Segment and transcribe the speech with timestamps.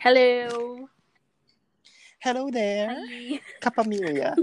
[0.00, 0.88] Hello.
[2.20, 3.40] Hello there, Hi.
[3.64, 4.36] kapamilya.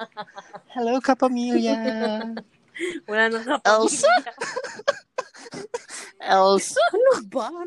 [0.76, 1.76] Hello, kapamilya.
[3.08, 3.64] Wala nang kapamilya.
[3.64, 4.12] Elsa?
[6.20, 6.82] Elsa?
[6.92, 7.48] Ano ba?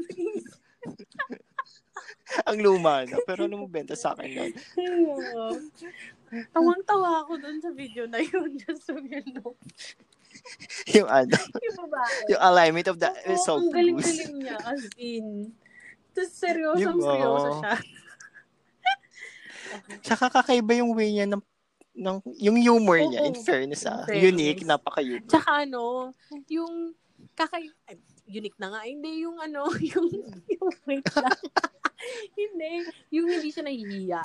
[2.50, 3.18] Ang luma na.
[3.26, 4.52] Pero ano mo benta sa akin nun?
[6.54, 8.62] Tawang-tawa ako dun sa video na yun.
[8.62, 9.58] Just so you know.
[10.94, 12.14] Yung ano, Yung babae.
[12.30, 14.58] yung alignment of the Oo, soap ang galing-galing niya.
[14.62, 15.50] As in.
[16.18, 17.06] Tapos seryoso, Diba?
[17.06, 17.74] seryoso siya.
[20.06, 21.44] Tsaka kakaiba yung way niya ng,
[21.98, 23.28] ng yung humor niya, Oo.
[23.30, 24.04] in fairness ah.
[24.10, 24.72] In Unique, fairness.
[24.74, 25.30] napaka-unique.
[25.30, 26.14] Tsaka ano,
[26.50, 26.94] yung
[27.38, 27.70] kakay...
[27.90, 27.96] ay,
[28.28, 28.82] unique na nga.
[28.84, 30.08] Hindi, yung ano, yung,
[30.52, 31.40] yung wait lang.
[32.36, 32.72] hindi,
[33.14, 34.22] yung hindi siya nahihiya.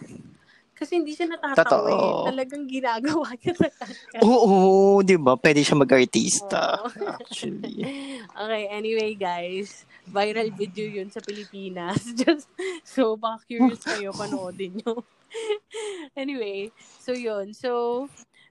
[0.72, 2.34] Kasi hindi siya natatawa eh.
[2.34, 4.18] Talagang ginagawa niya talaga.
[4.26, 5.38] Oo, di ba?
[5.38, 6.82] Pwede siya mag-artista.
[6.82, 7.06] Oo.
[7.06, 7.86] Actually.
[8.26, 12.02] Okay, anyway guys, viral video yun sa Pilipinas.
[12.20, 12.48] Just,
[12.82, 15.02] so baka curious kayo, panoodin nyo.
[16.16, 16.68] anyway,
[17.00, 17.54] so yun.
[17.54, 18.06] So,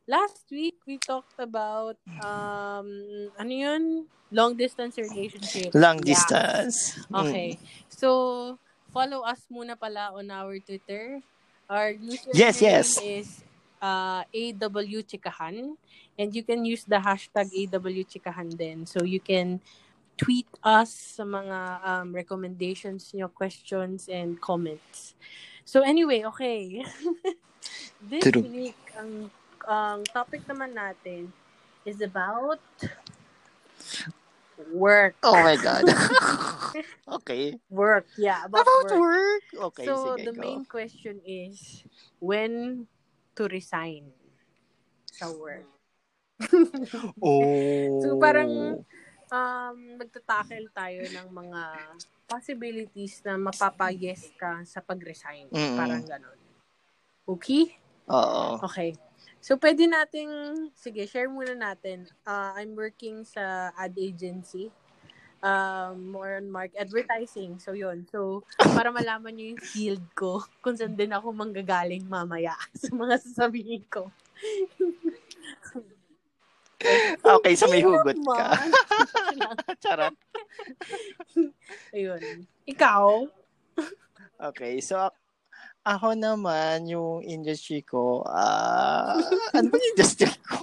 [0.07, 2.87] last week we talked about, um,
[3.37, 3.83] ano yun?
[4.31, 5.75] Long distance relationship.
[5.75, 6.15] Long Yeah.
[6.15, 6.77] distance.
[7.11, 7.15] Mm.
[7.19, 7.49] Okay.
[7.91, 8.09] So,
[8.89, 11.19] follow us muna pala on our Twitter.
[11.67, 12.87] Our username Yes, yes.
[13.03, 13.27] is
[13.83, 15.75] uh, AW Chikahan.
[16.15, 18.87] And you can use the hashtag AW Chikahan din.
[18.87, 19.59] So, you can
[20.17, 25.15] tweet us sa mga um, recommendations nyo, questions, and comments.
[25.65, 26.83] So, anyway, okay.
[28.09, 28.41] This True.
[28.41, 29.29] week, ang,
[29.69, 31.29] ang topic naman natin
[31.85, 32.61] is about
[34.73, 35.15] work.
[35.23, 35.85] Oh my God.
[37.21, 37.57] okay.
[37.69, 39.01] Work, yeah, about, About work.
[39.01, 39.45] work?
[39.73, 40.41] Okay, so sige, the go.
[40.41, 41.83] main question is
[42.19, 42.85] when
[43.35, 44.09] to resign
[45.11, 45.67] sa work.
[47.21, 48.01] Oh.
[48.01, 48.85] So, parang-
[49.31, 51.61] Um, magtatackle tayo ng mga
[52.27, 55.47] possibilities na mapapa-yes ka sa pag-resign.
[55.47, 55.79] Mm-mm.
[55.79, 56.39] Parang ganon.
[57.23, 57.79] Okay?
[58.11, 58.59] Oo.
[58.67, 58.91] Okay.
[59.39, 60.29] So, pwede nating,
[60.75, 62.11] sige, share muna natin.
[62.27, 64.67] Uh, I'm working sa ad agency.
[65.41, 67.57] Um, more on mark advertising.
[67.57, 68.05] So, yun.
[68.11, 72.53] So, para malaman nyo yung field ko, kung saan din ako manggagaling mamaya
[72.83, 74.11] sa mga sasabihin ko.
[77.39, 78.57] Okay, so may hugot ka.
[79.83, 80.15] Charot.
[81.95, 82.45] Ayun.
[82.67, 83.05] Ikaw?
[84.51, 85.19] Okay, so ak-
[85.81, 89.17] ako naman, yung industry ko, ah
[89.53, 90.61] ano ba yung industry ko?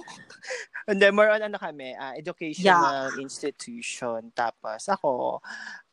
[0.89, 4.33] And then, more on ano kami, ah, educational institution.
[4.33, 5.37] Tapos ako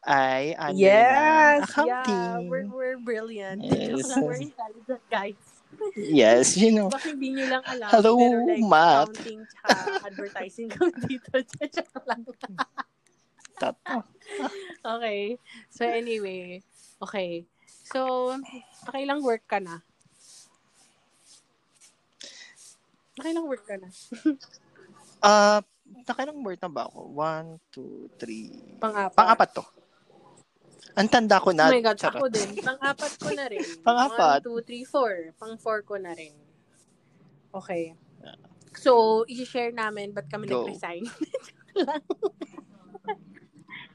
[0.08, 2.16] ay under ng accounting.
[2.16, 2.41] Yeah.
[2.48, 3.60] We're, we're brilliant.
[3.60, 4.08] Yes.
[4.16, 5.56] we're intelligent guys.
[5.95, 6.91] Yes, you know.
[6.91, 7.89] Baka hindi nyo lang alam.
[7.95, 9.13] Hello, pero like, math.
[9.15, 9.75] accounting tsaka
[10.11, 11.31] advertising kami dito.
[14.85, 15.41] Okay.
[15.73, 16.61] So, anyway.
[17.01, 17.49] Okay.
[17.87, 18.35] So,
[18.85, 19.81] nakailang work ka na?
[23.17, 23.89] Nakailang work ka na?
[25.25, 25.65] Ah,
[26.05, 27.01] nakailang word na ba ako?
[27.17, 28.53] One, two, three.
[28.77, 29.17] Pang-apat.
[29.17, 29.65] Pang-apat to.
[30.97, 31.69] Ang tanda ko na.
[31.69, 32.21] Oh my God, Charot.
[32.25, 32.49] ako din.
[32.65, 33.61] Pang-apat ko na rin.
[33.87, 34.41] Pang-apat?
[34.41, 35.12] One, two, three, four.
[35.37, 36.33] Pang-four ko na rin.
[37.53, 37.93] Okay.
[38.77, 40.65] So, i-share namin ba't kami Go.
[40.65, 41.05] nag-resign.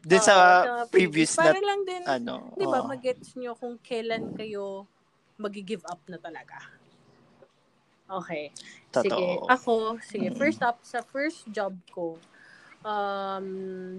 [0.02, 2.58] Oo, sa previous Para na, lang din, ano.
[2.58, 2.90] di ba, oo.
[2.90, 4.90] mag-gets nyo kung kailan kayo
[5.38, 6.58] mag-give up na talaga.
[8.10, 8.50] Okay.
[8.90, 9.14] Sige.
[9.14, 9.46] Totoo.
[9.46, 10.38] Ako, sige, Mm.
[10.38, 12.18] first up, sa first job ko,
[12.86, 13.48] um,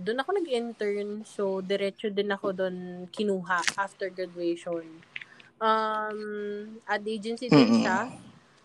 [0.02, 1.08] doon ako nag-intern.
[1.26, 5.02] So, diretso din ako doon kinuha after graduation.
[5.62, 6.20] Um,
[6.86, 7.82] ad agency din Mm-mm.
[7.82, 8.10] siya.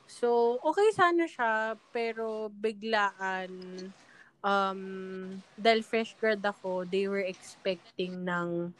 [0.07, 3.51] So, okay sana siya, pero biglaan,
[4.41, 4.81] um,
[5.57, 8.71] dahil fresh grad ako, they were expecting ng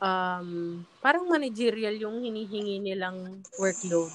[0.00, 0.48] um,
[1.02, 4.14] parang managerial yung hinihingi nilang workload.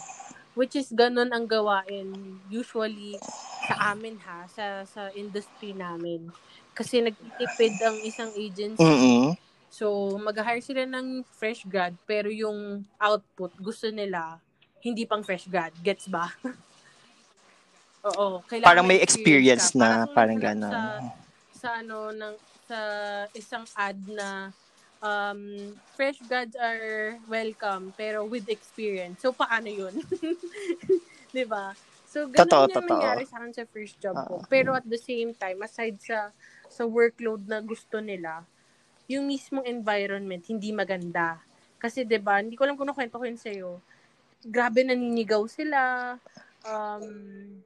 [0.53, 3.21] Which is ganun ang gawain usually
[3.67, 6.33] sa amin ha, sa, sa industry namin.
[6.73, 8.81] Kasi nagtitipid ang isang agency.
[8.81, 9.37] Mm-mm.
[9.73, 14.37] So, mag-hire sila ng fresh grad, pero yung output, gusto nila,
[14.85, 15.73] hindi pang fresh grad.
[15.81, 16.29] Gets ba?
[18.09, 18.43] Oo.
[18.45, 19.79] Kailangan Parang may experience ka.
[19.79, 20.69] na, Parang parang gano'n.
[20.69, 20.81] Sa,
[21.57, 22.35] sa ano, ng,
[22.69, 22.79] sa
[23.33, 24.53] isang ad na
[25.03, 25.41] um,
[25.93, 29.19] fresh grads are welcome, pero with experience.
[29.19, 29.93] So, paano yun?
[31.35, 31.75] 'Di ba?
[32.07, 32.89] So, ganun Totoo, yung totoo.
[32.93, 34.39] nangyari sa akin sa first job ko.
[34.39, 34.47] Ah.
[34.47, 36.31] Pero at the same time, aside sa
[36.73, 38.49] sa workload na gusto nila,
[39.11, 41.43] yung mismong environment, hindi maganda.
[41.81, 43.71] Kasi, 'di ba hindi ko alam kung nakwento ko yun sa'yo,
[44.45, 46.15] grabe naninigaw sila,
[46.65, 47.07] um,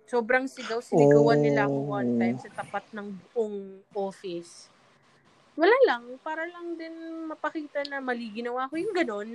[0.10, 2.20] sobrang sigaw, sinigawan nila ako one Oh.
[2.20, 4.70] time sa tapat ng buong office.
[5.58, 6.94] Wala lang, para lang din
[7.30, 9.30] mapakita na mali ginawa ko yung ganon.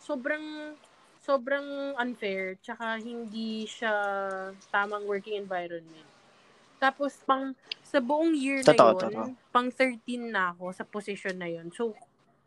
[0.00, 0.76] sobrang
[1.22, 3.92] sobrang unfair tsaka hindi siya
[4.74, 6.07] tamang working environment.
[6.78, 7.52] Tapos pang
[7.82, 9.34] sa buong year na yun, totoo.
[9.50, 11.68] pang 13 na ako sa position na yun.
[11.74, 11.94] So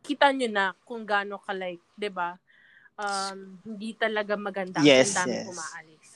[0.01, 2.39] kita nyo na kung gaano ka like, ba?
[2.95, 5.47] Um, hindi talaga maganda Yes, ang dami yes.
[5.51, 6.09] umaalis.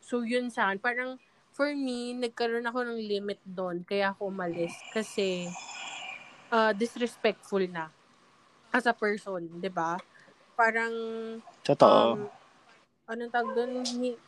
[0.00, 1.10] So yun sa akin, parang
[1.56, 5.48] for me, nagkaroon ako ng limit doon kaya ako umalis kasi
[6.52, 7.88] uh, disrespectful na
[8.70, 9.96] as a person, 'di ba?
[10.52, 10.92] Parang
[11.64, 12.20] Totoo.
[12.20, 12.28] um,
[13.06, 13.72] anong tawag doon,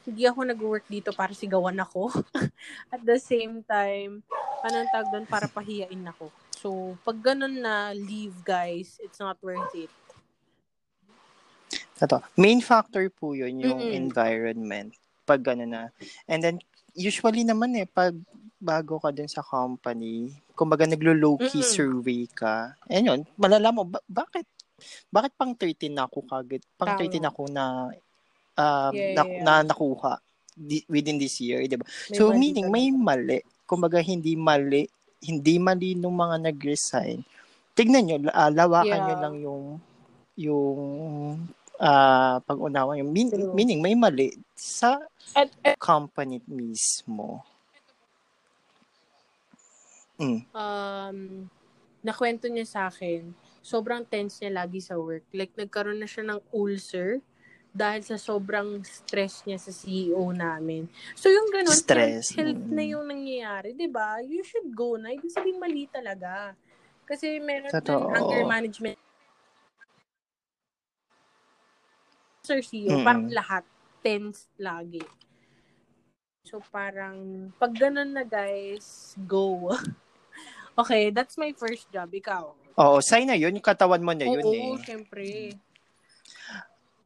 [0.07, 2.15] hindi, ako nag-work dito para sigawan ako.
[2.95, 4.23] At the same time,
[4.63, 6.31] anong tawag doon, para pahiyain ako.
[6.59, 9.91] So, pag ganun na, leave guys, it's not worth it.
[11.99, 12.23] Totoo.
[12.39, 13.99] Main factor po yun, yung Mm-mm.
[14.07, 14.95] environment.
[15.27, 15.85] Pag gano'n na.
[16.31, 16.57] And then,
[16.95, 18.15] usually naman eh, pag
[18.59, 21.75] bago ka din sa company, kumbaga naglo-low-key Mm-mm.
[21.75, 24.47] survey ka, and yun, malala mo, ba- bakit?
[25.11, 26.63] Bakit pang 13 na ako kagad?
[26.79, 27.03] Pang Tama.
[27.03, 27.91] 13 ako na,
[28.58, 29.43] um, Yeah, na, yeah.
[29.46, 30.19] na nakuha
[30.58, 31.87] di- within this year, di ba?
[32.10, 33.38] So, mali meaning, may mali.
[33.62, 34.90] Kumbaga, hindi mali,
[35.22, 37.22] hindi mali nung mga nag-resign.
[37.78, 39.06] Tignan nyo, ah, lawakan Yeah.
[39.06, 39.64] nyo lang yung,
[40.34, 40.81] yung,
[41.78, 43.55] ah, pag-unawa yung mean- True.
[43.55, 44.99] meaning, may mali sa
[45.38, 47.46] At, at company mismo.
[50.19, 50.43] Mm.
[50.50, 51.19] um,
[52.02, 53.31] nakwento niya sa akin,
[53.62, 55.22] sobrang tense niya lagi sa work.
[55.31, 57.22] Like, nagkaroon na siya ng ulcer
[57.73, 60.88] dahil sa sobrang stress niya sa CEO namin.
[61.15, 62.75] So, yung ganun, Stress, health, health mm.
[62.75, 64.19] na yung nangyayari, di ba?
[64.25, 65.12] You should go na.
[65.12, 66.56] Ibig sabihin, mali talaga.
[67.05, 68.09] Kasi meron Totoo.
[68.09, 68.99] din anger management.
[72.44, 73.05] Sir CEO, Mm-mm.
[73.05, 73.65] parang lahat
[74.00, 75.05] tense lagi.
[76.49, 79.69] So, parang, pag ganun na, guys, go.
[80.81, 82.09] okay, that's my first job.
[82.09, 82.56] Ikaw.
[82.79, 83.53] Oo, sign na yun.
[83.53, 84.81] Yung katawan mo na yun Oo, eh.
[84.81, 85.53] syempre.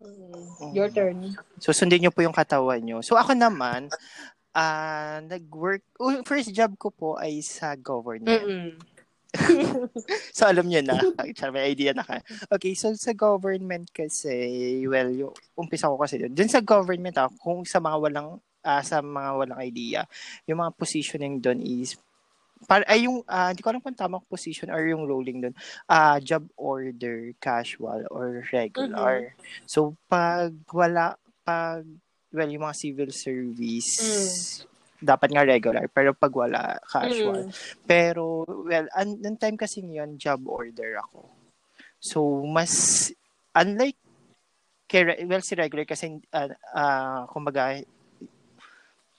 [0.03, 1.35] Mm, Your turn.
[1.63, 2.99] So, sundin nyo po yung katawan nyo.
[3.03, 3.91] So, ako naman,
[4.53, 8.77] ah nag-work, oh, first job ko po ay sa government.
[10.37, 11.01] So, alam nyo na.
[11.57, 12.21] May idea na ka.
[12.53, 14.29] Okay, so sa government kasi,
[14.85, 16.37] well, yung umpisa ko kasi doon.
[16.37, 18.29] Doon sa government, ah, kung sa mga walang,
[18.61, 20.05] ah, sa mga walang idea,
[20.45, 21.97] yung mga positioning doon is,
[22.67, 25.55] para, ay yung, ah, hindi ko alam kung tamang position or yung rolling doon,
[25.91, 29.35] ah, job order, casual, or regular.
[29.67, 31.85] So, pag wala, pag,
[32.33, 33.93] well, yung mga civil service,
[35.03, 37.51] dapat nga regular, pero pag wala, casual.
[37.51, 37.53] Mm.
[37.83, 41.27] Pero, well, an- nung time kasi ngayon, job order ako.
[41.99, 43.11] So, mas,
[43.55, 43.99] unlike,
[44.87, 47.83] kay, well, si regular kasi, uh, uh, kumbaga,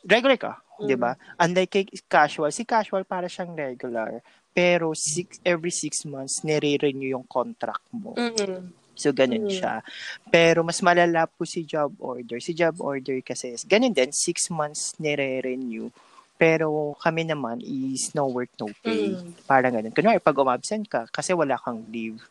[0.04, 0.88] regular ka, Mm.
[0.90, 1.12] di ba?
[1.40, 4.20] Unlike kay casual, si casual para siyang regular.
[4.54, 8.14] Pero, six, every six months, nire-renew yung contract mo.
[8.14, 8.70] Mm-mm.
[8.94, 9.54] So, ganun Mm.
[9.58, 9.82] siya.
[10.30, 12.38] Pero, mas malala po si job order.
[12.38, 15.90] Si job order kasi, ganun din, six months nire-renew.
[16.38, 19.18] Pero, kami naman is no work, no pay.
[19.18, 19.34] Mm.
[19.50, 19.94] Parang ganun.
[19.94, 22.22] Kunwari, pag umabsent ka, kasi wala kang leave.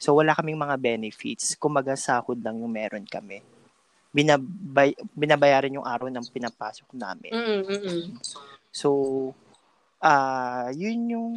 [0.00, 1.56] So, wala kaming mga benefits.
[1.56, 3.40] Kumaga, sahod lang yung meron kami.
[4.14, 7.32] Binabay, binabayaran yung araw ng pinapasok namin.
[7.32, 8.16] Mm-mm.
[8.72, 9.32] So,
[10.00, 11.30] ah yun yung,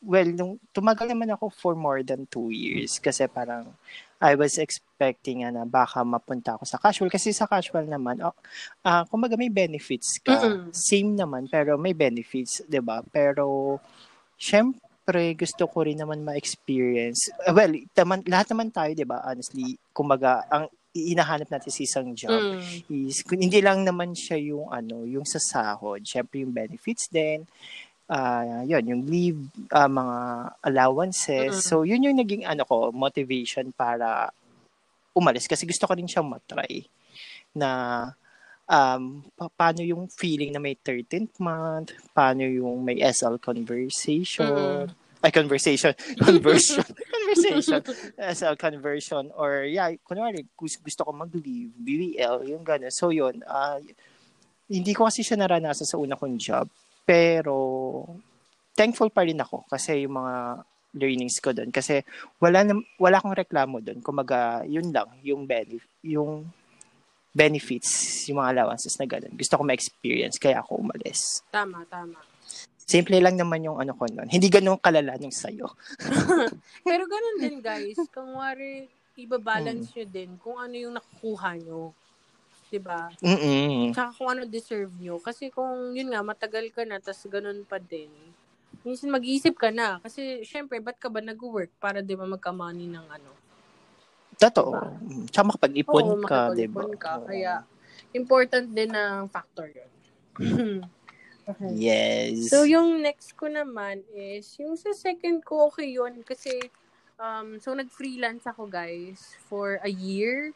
[0.00, 3.72] well, nung tumagal naman ako for more than two years kasi parang
[4.16, 8.32] I was expecting ah, na baka mapunta ako sa casual kasi sa casual naman, ah
[8.80, 10.32] ah, kumbaga may benefits ka.
[10.32, 10.72] Mm-mm.
[10.72, 13.76] Same naman, pero may benefits, ba Pero,
[14.40, 17.28] syempre, gusto ko rin naman ma-experience.
[17.52, 20.72] Well, taman, lahat naman tayo, 'di ba Honestly, kumbaga, ang
[21.12, 23.08] inahanap natin sa isang job Mm.
[23.08, 27.44] is kung hindi lang naman siya yung ano, yung sa sahod, syempre yung benefits din.
[28.06, 29.40] Ah, yun, yung leave,
[29.74, 30.18] ah, mga
[30.62, 31.58] allowances.
[31.58, 31.64] Mm.
[31.66, 34.30] So, yun yung naging ano ko, motivation para
[35.10, 36.86] umalis kasi gusto ko rin siyang matry
[37.56, 37.70] na
[38.68, 44.92] um, pa- paano yung feeling na may 13th month, paano yung may SL conversation,
[45.26, 45.90] ay conversation,
[46.22, 47.82] conversion, conversation,
[48.14, 52.94] SL conversion, or yeah, kunwari, gus- gusto ko mag-leave, BBL, yung gano'n.
[52.94, 53.82] So yun, ah,
[54.70, 56.70] hindi ko kasi siya naranasan sa una kong job,
[57.02, 58.06] pero
[58.78, 60.62] thankful pa rin ako kasi yung mga
[60.96, 62.00] learnings ko doon kasi
[62.40, 66.48] wala na, wala akong reklamo doon kumaga yun lang yung benefit yung
[67.36, 69.36] benefits yung mga allowances na ganun.
[69.36, 71.44] Gusto ko ma-experience kaya ako umalis.
[71.52, 72.16] Tama, tama.
[72.86, 75.74] Simple lang naman yung ano ko noon hindi ganun kalala nung sayo
[76.86, 77.98] Pero ganun din, guys.
[78.14, 78.86] Kung wari,
[79.18, 81.90] ibabalance nyo din kung ano yung nakukuha nyo.
[82.68, 83.08] 'Di ba?
[83.24, 85.16] mm Tsaka kung ano deserve nyo.
[85.18, 88.12] Kasi kung, yun nga, matagal ka na, tas ganun pa din,
[88.84, 89.98] minsan mag-iisip ka na.
[90.04, 93.32] Kasi, syempre, ba't ka ba nag-work para di ba magka-money ng ano?
[94.36, 94.70] Totoo.
[94.76, 94.84] Diba?
[95.00, 95.24] Mm.
[95.32, 96.84] Tsaka makapag-ipon Oo, ka, di ba?
[97.00, 97.12] ka.
[97.24, 97.64] Kaya,
[98.12, 99.90] important din ng factor yun.
[101.48, 101.70] okay.
[101.74, 102.50] Yes.
[102.50, 106.22] So, yung next ko naman is, yung sa second ko, okay yun.
[106.26, 106.58] Kasi,
[107.16, 110.52] um, so, nag-freelance ako, guys, for a year.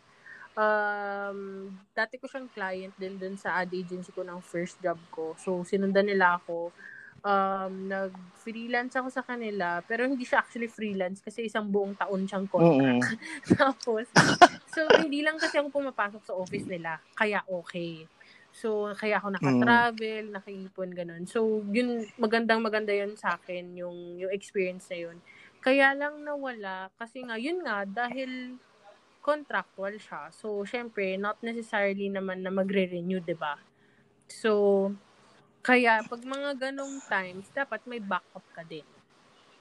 [0.59, 5.32] Um, dati ko siyang client din dun sa ad agency ko ng first job ko.
[5.38, 6.75] So, sinundan nila ako.
[7.20, 12.49] Um, nag-freelance ako sa kanila, pero hindi siya actually freelance kasi isang buong taon siyang
[12.49, 13.14] contract.
[13.61, 14.09] Tapos,
[14.73, 16.99] so, hindi lang kasi ako pumapasok sa office nila.
[17.14, 18.09] Kaya okay.
[18.54, 21.23] So, kaya ako naka-travel, nakaipon, ganun.
[21.30, 25.16] So, yun, magandang maganda yun sa akin, yung, yung experience na yun.
[25.62, 28.59] Kaya lang nawala, kasi nga, yun nga, dahil
[29.23, 30.30] contractual siya.
[30.35, 33.59] So, syempre, not necessarily naman na magre-renew, ba
[34.30, 34.52] So,
[35.64, 38.87] kaya, pag mga ganong times, dapat may backup ka din.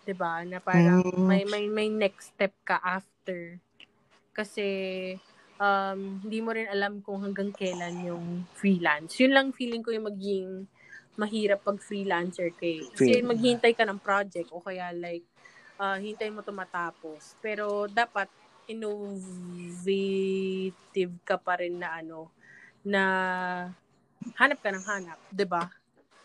[0.05, 1.13] 'di ba Na parang Mm.
[1.27, 3.59] may, may, may next step ka after.
[4.35, 4.65] Kasi,
[5.59, 9.19] um, hindi mo rin alam kung hanggang kailan yung freelance.
[9.19, 10.65] Yun lang feeling ko yung maging
[11.19, 12.79] mahirap pag freelancer kay.
[12.95, 15.27] Kasi Free- maghintay ka ng project o kaya like,
[15.75, 17.35] uh, hintay mo tumatapos.
[17.43, 18.31] Pero dapat
[19.89, 22.31] innovative ka pa rin na ano,
[22.85, 23.03] na
[24.39, 25.67] hanap ka ng hanap, 'di ba?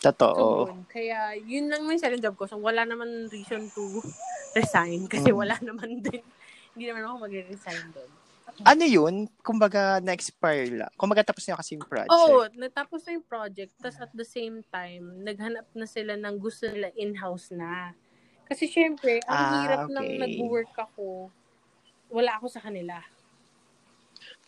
[0.05, 0.69] So, Totoo.
[0.69, 0.85] yun.
[0.85, 2.45] Kaya, yun lang yung second job ko.
[2.45, 4.05] So, wala naman reason to
[4.59, 5.39] resign kasi Mm.
[5.41, 6.21] wala naman din.
[6.77, 8.11] Hindi naman ako magre-resign doon.
[8.63, 9.27] Ano yun?
[9.43, 10.93] Kumbaga, na-expire lang.
[10.95, 12.15] Kumbaga, tapos na kasi yung project.
[12.15, 13.75] Oo, natapos na yung project.
[13.83, 17.91] Tapos at the same time, naghanap na sila ng gusto nila in-house na.
[18.47, 20.23] Kasi syempre, ang Ah, hirap nang okay.
[20.23, 21.35] nag-work ako,
[22.15, 23.03] wala ako sa kanila.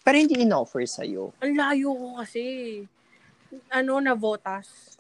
[0.06, 1.34] Pero hindi in-offer sa'yo.
[1.42, 2.42] Ang layo ko kasi.
[3.75, 4.94] Ano, na votas.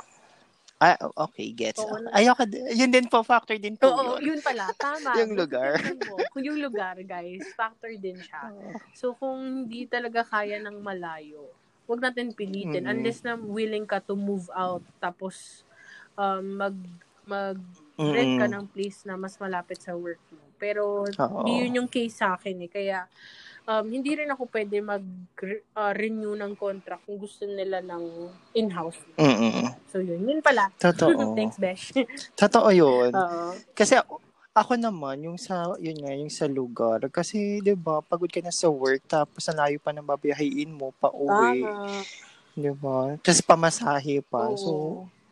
[0.76, 1.80] Ah, okay, gets.
[1.80, 1.96] Oo.
[2.12, 2.44] Ayoko,
[2.76, 4.36] yun din po, factor din po Oo, yun.
[4.36, 4.68] yun pala.
[4.76, 5.16] Tama.
[5.24, 5.80] Yung lugar.
[6.28, 8.52] Kung yung lugar, guys, factor din siya.
[9.00, 11.48] So, kung hindi talaga kaya ng malayo,
[11.88, 12.84] wag natin pilitin.
[12.84, 12.92] Mm.
[12.92, 15.64] Unless na willing ka to move out, tapos
[16.20, 16.76] um, mag,
[17.24, 17.56] mag
[17.96, 20.44] rent ka ng place na mas malapit sa work mo.
[20.60, 21.40] Pero, Oo.
[21.48, 22.70] di yun yung case sa akin eh.
[22.72, 23.08] Kaya,
[23.66, 28.98] um, hindi rin ako pwede mag-renew ng contract kung gusto nila ng in-house.
[29.18, 29.74] Mm-mm.
[29.90, 30.22] So, yun.
[30.22, 30.70] Yun pala.
[30.78, 31.34] Totoo.
[31.38, 31.92] Thanks, Besh.
[32.38, 33.10] Totoo yun.
[33.12, 33.52] Oo.
[33.74, 33.98] Kasi
[34.56, 37.04] ako naman, yung sa, yun nga, yung sa lugar.
[37.12, 40.96] Kasi, di ba, pagod ka na sa work, tapos ang layo pa ng babiyahin mo,
[40.96, 41.60] pa uwi.
[41.60, 42.00] Tama.
[42.56, 43.20] Di ba?
[43.20, 44.48] Tapos pamasahe pa.
[44.48, 44.56] Oo.
[44.56, 44.70] So,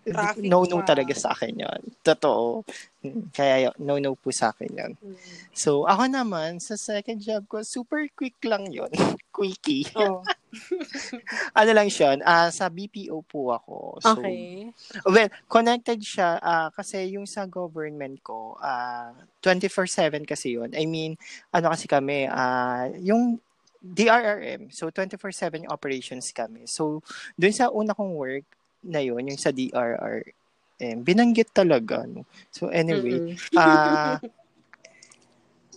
[0.04, 0.92] Traffic no-no pa.
[0.92, 1.80] talaga sa akin yun.
[2.04, 2.60] Totoo.
[3.00, 4.92] Mm, Kaya no-no po sa akin yun.
[5.00, 5.16] Mm.
[5.56, 8.92] So, ako naman, sa second job ko, super quick lang yun.
[9.34, 9.88] Quickie.
[9.98, 10.22] Oh,
[11.58, 13.98] ano lang siya, ah, sa BPO po ako.
[13.98, 14.70] So, okay.
[15.02, 19.10] Well, connected siya ah, kasi yung sa government ko, ah
[19.42, 20.70] 24/7 kasi yun.
[20.76, 21.18] I mean,
[21.50, 23.42] ano kasi kami, ah yung
[23.84, 26.64] DRRM, so 24/7 yung operations kami.
[26.64, 27.04] So,
[27.36, 28.46] dun sa una kong work
[28.84, 32.04] na yun, yung sa DRRM, binanggit talaga.
[32.04, 32.28] No?
[32.52, 33.36] So, anyway, Mm-mm.
[33.58, 34.20] ah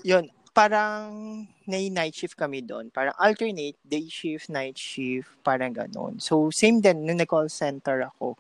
[0.08, 2.90] yun, parang may night shift kami doon.
[2.90, 6.18] Parang alternate, day shift, night shift, parang ganon.
[6.18, 8.40] So, same din, nung nag-call center ako,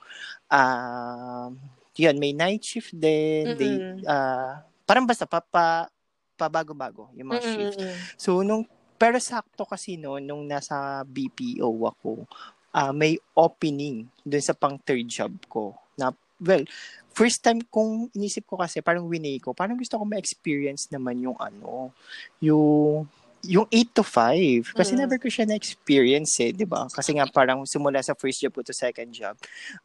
[0.50, 1.60] um,
[1.98, 4.02] yun, may night shift din, day, Mm-mm.
[4.10, 5.92] ah, parang basta, pa, pa,
[6.38, 7.78] pabago-bago yung mga shift.
[7.78, 7.98] Mm-mm.
[8.18, 8.66] So, nung,
[8.98, 12.26] pero sakto kasi no, nung nasa BPO ako,
[12.72, 15.74] ah may opening dun sa pang third job ko.
[15.98, 16.64] Na, well,
[17.12, 21.38] first time kong inisip ko kasi, parang winay ko, parang gusto ko ma-experience naman yung
[21.38, 21.90] ano,
[22.38, 23.06] yung
[23.46, 24.74] yung 8 to 5.
[24.76, 25.00] Kasi Mm.
[25.06, 26.90] never ko siya na-experience eh, di ba?
[26.90, 29.38] Kasi nga parang simula sa first job ko to second job.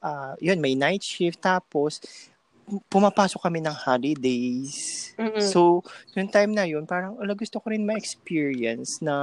[0.02, 1.38] ah yun, may night shift.
[1.38, 2.00] Tapos,
[2.88, 5.12] pumapasok kami ng holidays.
[5.20, 5.42] Mm-mm.
[5.44, 5.84] So,
[6.16, 9.14] yung time na yun, parang, ala, gusto ko rin ma-experience na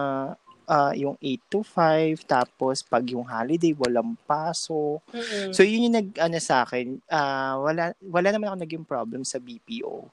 [0.70, 5.02] ah, yung 8 to 5, tapos pag yung holiday, walang pasok.
[5.10, 5.50] Mm-mm.
[5.50, 9.42] So, yun yung nag, ano sa akin, ah, wala, wala naman ako naging problem sa
[9.42, 10.06] BPO.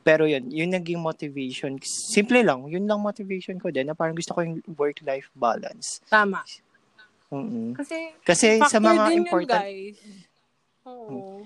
[0.00, 1.76] Pero yun, yun naging motivation.
[1.84, 6.00] Simple lang, yun lang motivation ko din, na parang gusto ko yung work-life balance.
[6.08, 6.40] Tama.
[7.28, 10.00] mm Kasi, Kasi sa mga din important, yun, guys.
[10.88, 11.44] Oo.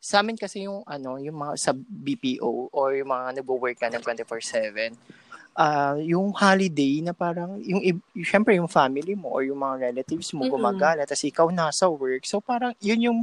[0.00, 4.00] sa amin kasi yung ano, yung mga sa BPO or yung mga nagwo-work ka ng
[4.00, 4.94] 24/7,
[5.56, 7.80] ah yung holiday na parang yung
[8.20, 12.28] syempre yung family mo or yung mga relatives mo gumagala tapos ikaw nasa work.
[12.28, 13.18] So parang yun yung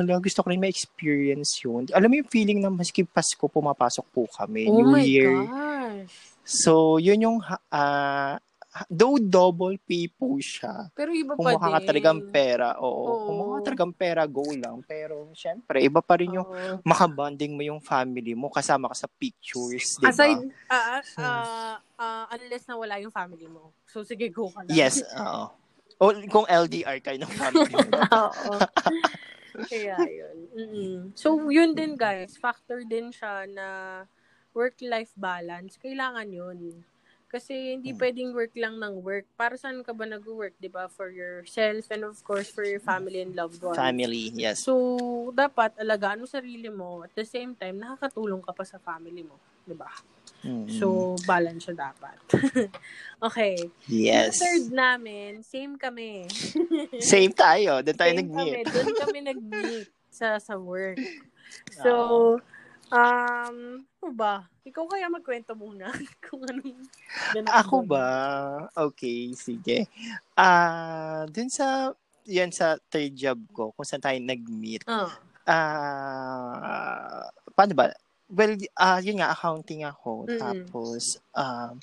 [0.00, 1.84] ano, gusto ko rin ma-experience yun.
[1.92, 5.44] Alam mo yung feeling na maski Pasko pumapasok po kami, Oh New my Year.
[5.44, 6.40] gosh.
[6.44, 7.38] So yun yung
[7.68, 8.40] ah
[8.90, 10.90] though double pay po siya.
[10.98, 11.88] Pero iba Kung pa mukha ka din.
[11.94, 13.14] talagang pera, oo.
[13.14, 13.18] Oo.
[13.22, 14.82] Kung mukha ka talagang pera, go lang.
[14.82, 16.82] Pero, syempre, iba pa rin yung Oo.
[16.82, 20.10] makabonding mo yung family mo, kasama ka sa pictures, di ba?
[20.10, 23.70] Aside, ah, ah, ah, unless na wala yung family mo.
[23.86, 24.74] So, sige, go ka lang.
[24.74, 25.54] Yes, oo.
[26.02, 27.94] O kung LDR kayo ng family mo.
[28.26, 28.58] Oo.
[29.70, 30.36] Kaya yun.
[30.50, 30.96] Mm-mm.
[31.14, 32.34] So, yun din guys.
[32.34, 33.66] Factor din siya na
[34.50, 35.78] work-life balance.
[35.78, 36.82] Kailangan yun.
[37.34, 37.98] Kasi hindi Hmm.
[37.98, 39.26] pwedeng work lang ng work.
[39.34, 40.86] Para saan ka ba nag-work, di ba?
[40.86, 43.74] For yourself and of course for your family and loved ones.
[43.74, 44.62] family, yes.
[44.62, 44.78] So,
[45.34, 47.02] dapat alagaan mo sarili mo.
[47.02, 49.34] At the same time, nakakatulong ka pa sa family mo.
[49.66, 49.90] Di ba?
[50.46, 50.70] Mm.
[50.78, 52.14] So, balance siya dapat.
[53.26, 53.58] okay.
[53.90, 54.38] yes.
[54.38, 56.30] Yung third namin, same kami.
[57.02, 57.82] Same tayo.
[57.82, 58.70] Doon tayo nag-meet.
[58.70, 61.02] Doon kami nag-meet sa, sa work.
[61.70, 62.40] So,
[62.94, 64.46] um, ano ba?
[64.64, 65.90] Ikaw kaya magkwento muna
[66.24, 66.78] kung anong
[67.50, 68.06] Ako ba?
[68.72, 69.90] Okay, sige.
[70.38, 71.90] Ah, dun sa
[72.24, 74.86] yan sa third job ko, kung saan tayo nag-meet.
[74.88, 75.12] Ah.
[75.44, 77.92] Ah, paano ba?
[78.32, 80.24] Well, ah, yun nga accounting ako.
[80.24, 80.40] Mm.
[80.40, 81.76] Tapos um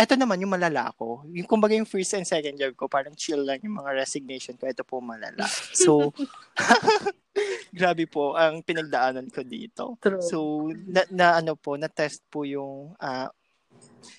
[0.00, 1.20] ito naman yung malala ko.
[1.28, 4.64] Yung kumbaga yung first and second job ko, parang chill lang yung mga resignation ko.
[4.64, 5.44] Ito po malala.
[5.76, 6.16] So,
[7.76, 9.96] grabe po ang pinagdaanan ko dito.
[10.00, 10.22] True.
[10.22, 13.30] So, na, na ano po, na-test po yung ah,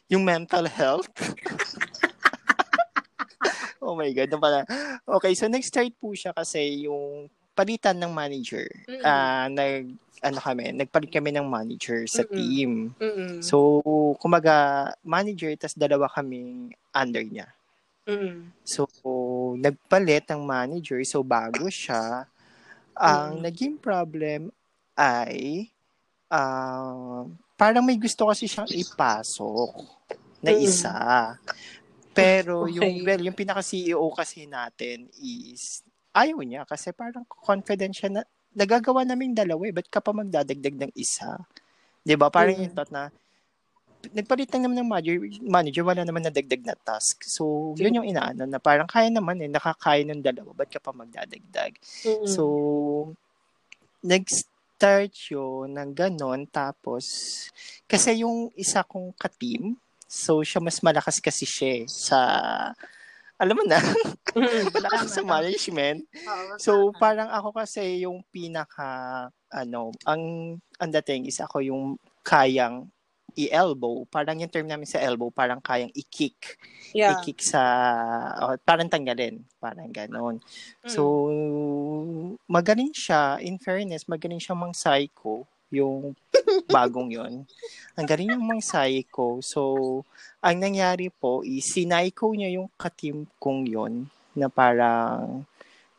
[0.08, 1.10] yung mental health.
[3.84, 4.32] oh my God.
[4.38, 4.64] Pala?
[5.04, 8.68] Okay, so nag-start po siya kasi yung palitan ng manager.
[8.88, 9.04] Mm-mm.
[9.04, 12.38] Ah, nag ano kami, nagpalit kami ng manager sa Mm-mm.
[12.38, 12.72] team.
[13.02, 13.42] Mm-mm.
[13.42, 13.82] So,
[14.22, 17.50] kumaga manager tas dalawa kaming under niya.
[18.06, 18.54] Mm-mm.
[18.62, 18.86] So,
[19.58, 21.02] nagpalit ng manager.
[21.10, 22.30] So, bago siya.
[22.98, 23.44] Ang Mm.
[23.48, 24.42] naging problem
[25.00, 25.68] ay
[26.32, 29.72] ah, parang may gusto kasi siyang ipasok
[30.44, 30.64] na Mm.
[30.64, 30.96] isa.
[32.16, 32.76] Pero Okay.
[32.80, 38.22] yung well, yung pinaka CEO kasi natin is ayaw niya kasi parang confident siya na
[38.52, 39.76] nagagawa naming dalawa eh.
[39.76, 41.40] Ba't ka pa magdadagdag ng isa?
[42.04, 42.64] 'Di ba Parang Mm.
[42.68, 43.12] yung thought na
[44.10, 47.22] nagpalit lang naman ng manager, manager wala naman nadagdag na task.
[47.26, 50.90] So, yun yung inaano na parang kaya naman eh, nakakaya ng dalawa, ba't ka pa
[50.90, 51.78] magdadagdag?
[52.06, 52.26] Mm-mm.
[52.26, 52.44] So,
[54.02, 57.06] nag-start yun ng ganon, tapos,
[57.86, 59.78] kasi yung isa kong ka-team,
[60.10, 62.20] so siya mas malakas kasi siya eh, sa,
[63.38, 63.78] alam mo na,
[64.76, 66.06] malakas sa management.
[66.58, 72.90] So, parang ako kasi yung pinaka, ano, ang, ang dating is ako yung kayang
[73.36, 74.08] i-elbow.
[74.10, 76.58] Parang yung term namin sa elbow, parang kayang i-kick.
[76.92, 77.16] yeah.
[77.18, 77.62] I-kick sa,
[78.44, 79.42] oh, parang tanggalin.
[79.58, 80.40] Parang ganon.
[80.84, 80.90] Mm.
[80.90, 81.02] So,
[82.46, 83.40] magaling siya.
[83.44, 85.48] In fairness, magaling siya mang psycho.
[85.72, 86.20] Yung
[86.76, 87.48] bagong yon
[87.96, 89.40] Ang galing yung mang psycho.
[89.40, 90.02] So,
[90.44, 95.44] ang nangyari po is sinayko niya yung katim kong yon na parang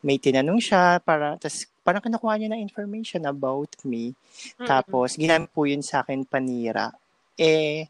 [0.03, 4.67] may tinanong siya para tas parang kinukuha niya ng information about me Mm-mm.
[4.67, 6.91] tapos ginamit po yun sa akin panira
[7.37, 7.87] eh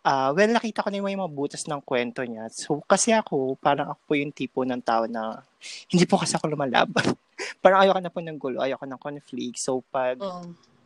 [0.00, 3.92] ah well nakita ko na yung mga butas ng kwento niya so kasi ako parang
[3.92, 5.44] ako po yung tipo ng tao na
[5.92, 7.04] hindi po kasi ako lumalaban
[7.62, 10.16] parang ayoko na po ng gulo ayoko ng conflict so pag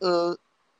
[0.03, 0.35] uh,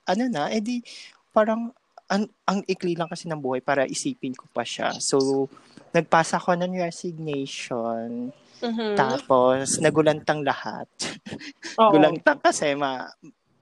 [0.05, 0.85] ano na, edi
[1.33, 1.73] parang
[2.05, 4.93] ang, ang ikli lang kasi ng buhay para isipin ko pa siya.
[5.01, 5.49] So,
[5.89, 8.29] nagpasa ko ng resignation,
[8.61, 8.93] Mhm.
[8.95, 10.85] tapos nagulantang lahat.
[11.81, 11.91] Oo.
[11.97, 13.09] Gulantang kasi ma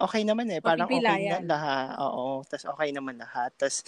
[0.03, 1.95] okay naman eh, parang okay na lahat.
[2.03, 3.55] Oo, tas okay naman lahat.
[3.55, 3.81] Tas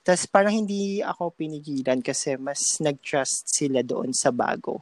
[0.00, 4.80] tas parang hindi ako pinigilan kasi mas nag-trust sila doon sa bago.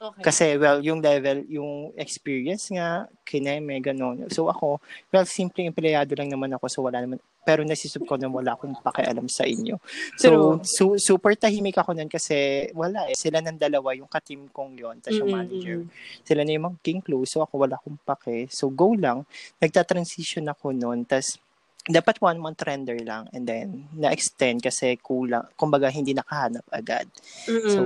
[0.00, 0.24] Okay.
[0.24, 4.32] Kasi, well, yung level, yung experience nga, kineme, gano'n.
[4.32, 4.80] So, ako,
[5.12, 8.76] well, simple empleyado lang naman ako, so wala naman, pero nasisip ko na wala akong
[8.84, 9.80] pakialam sa inyo.
[10.20, 14.76] So, su- super tahimik ako nun kasi, wala eh, sila ng dalawa, yung katim kong
[14.76, 15.84] yon tas yung manager,
[16.24, 18.52] sila na yung magking close, so ako wala akong pake.
[18.52, 19.24] So, go lang.
[19.58, 21.40] Nagta-transition ako nun, tas
[21.88, 27.08] dapat one month render lang and then na-extend kasi kulang, kumbaga hindi nakahanap agad.
[27.48, 27.72] Mm-mm.
[27.72, 27.80] So,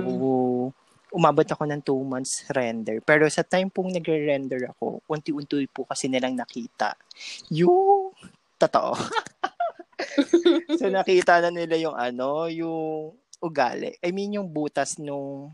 [1.15, 2.99] umabot ako ng two months render.
[2.99, 6.99] Pero sa time pong nagre-render ako, unti-unti po kasi nilang nakita
[7.47, 8.04] yung
[8.57, 8.95] totoo.
[10.79, 13.95] so, nakita na nila yung ano, yung ugali.
[13.99, 15.51] I mean, yung butas nung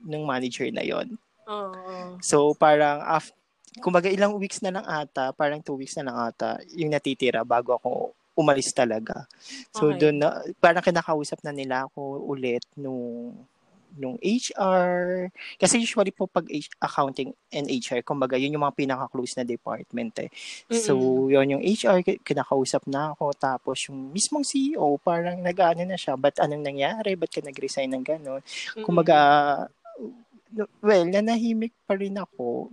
[0.00, 1.16] nung manager na yon.
[1.44, 2.16] Oo.
[2.24, 3.36] So, parang after,
[3.78, 7.76] kumbaga ilang weeks na lang ata, parang two weeks na lang ata, yung natitira bago
[7.76, 9.28] ako umalis talaga.
[9.70, 10.08] So, Okay.
[10.08, 13.36] doon na, parang kinakausap na nila ako ulit nung
[13.96, 15.28] nung HR.
[15.58, 20.14] Kasi usually po pag H- accounting and HR, kumbaga yun yung mga pinaka-close na department
[20.22, 20.30] eh.
[20.70, 23.34] So, yun yung HR, kinakausap na ako.
[23.34, 27.18] Tapos yung mismong CEO, parang nag-ano na siya, ba't anong nangyari?
[27.18, 28.42] Ba't ka nag-resign ng gano'n?
[28.84, 29.18] Kumbaga,
[30.82, 32.70] well, nanahimik pa rin ako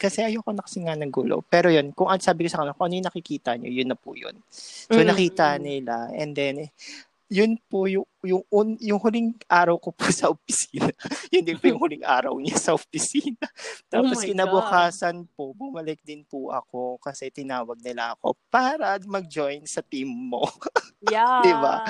[0.00, 1.44] kasi ayoko na kasi nga ng gulo.
[1.44, 3.98] Pero yun, kung ang sabi ko sa kanila, kung ano yung nakikita nyo, yun na
[4.00, 4.32] po yun.
[4.48, 5.08] So, mm-hmm.
[5.12, 6.08] nakita nila.
[6.16, 6.72] And then,
[7.30, 10.90] yun po yung, yung, yung, yung huling araw ko po sa opisina.
[11.32, 13.46] yun din po yung huling araw niya sa opisina.
[13.92, 15.30] Tapos oh kinabukasan God.
[15.38, 20.42] po, bumalik din po ako kasi tinawag nila ako para mag-join sa team mo.
[21.06, 21.40] yeah.
[21.46, 21.86] Di ba?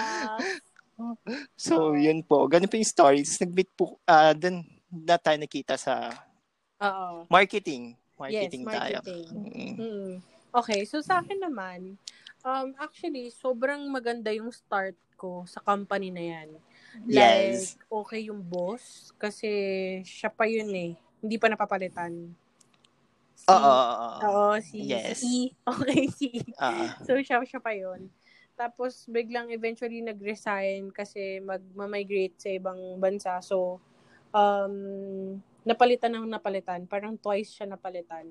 [1.57, 2.45] So, yun po.
[2.45, 3.41] Ganun po yung stories.
[3.41, 4.61] Nag-meet po, uh, dun
[4.93, 6.13] na tayo nakita sa
[6.85, 7.25] Oo.
[7.33, 7.97] Marketing.
[8.21, 8.77] Marketing, yes, marketing.
[8.77, 8.99] tayo.
[9.33, 10.13] Mm-hmm.
[10.53, 11.97] Okay, so sa akin naman,
[12.45, 16.49] um, actually, sobrang maganda yung start ko sa company na yan.
[17.05, 17.77] Like, yes.
[17.93, 19.53] okay yung boss, kasi
[20.09, 20.97] siya pa yun eh.
[21.21, 22.33] Hindi pa napapalitan.
[23.37, 23.77] Si, Oo.
[24.25, 25.21] Oo, si, yes.
[25.21, 25.53] si.
[25.69, 26.41] Okay, si.
[26.57, 26.89] Uh-huh.
[27.05, 28.09] So, siya, siya pa yun.
[28.57, 33.41] Tapos, biglang eventually nag-resign kasi mag-migrate sa ibang bansa.
[33.45, 33.81] So,
[34.33, 36.89] um, napalitan ng napalitan.
[36.89, 38.29] Parang twice siya napalitan.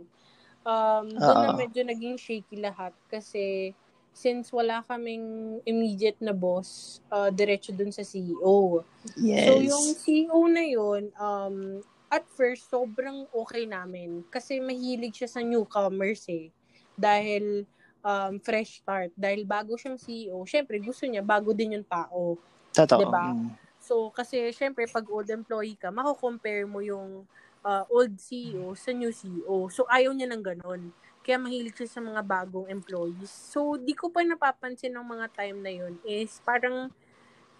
[0.66, 3.72] Um, doon na medyo naging shaky lahat kasi
[4.20, 8.84] since wala kaming immediate na boss, uh, diretso dun sa CEO.
[9.16, 9.48] Yes.
[9.48, 11.80] So, yung CEO na yun, um,
[12.12, 14.28] at first, sobrang okay namin.
[14.28, 16.52] Kasi mahilig siya sa newcomers eh.
[17.00, 17.64] Dahil
[18.04, 19.16] um, fresh start.
[19.16, 22.36] Dahil bago siyang CEO, syempre gusto niya, bago din yung tao.
[22.76, 23.00] Totoo.
[23.00, 23.32] Diba?
[23.32, 23.56] Mm.
[23.80, 27.24] So, kasi syempre, pag old employee ka, mako-compare mo yung
[27.64, 29.72] uh, old CEO sa new CEO.
[29.72, 30.92] So, ayaw niya ng ganun.
[31.30, 33.30] Kaya mahilig siya sa mga bagong employees.
[33.30, 36.90] So, di ko pa napapansin ng mga time na yun is parang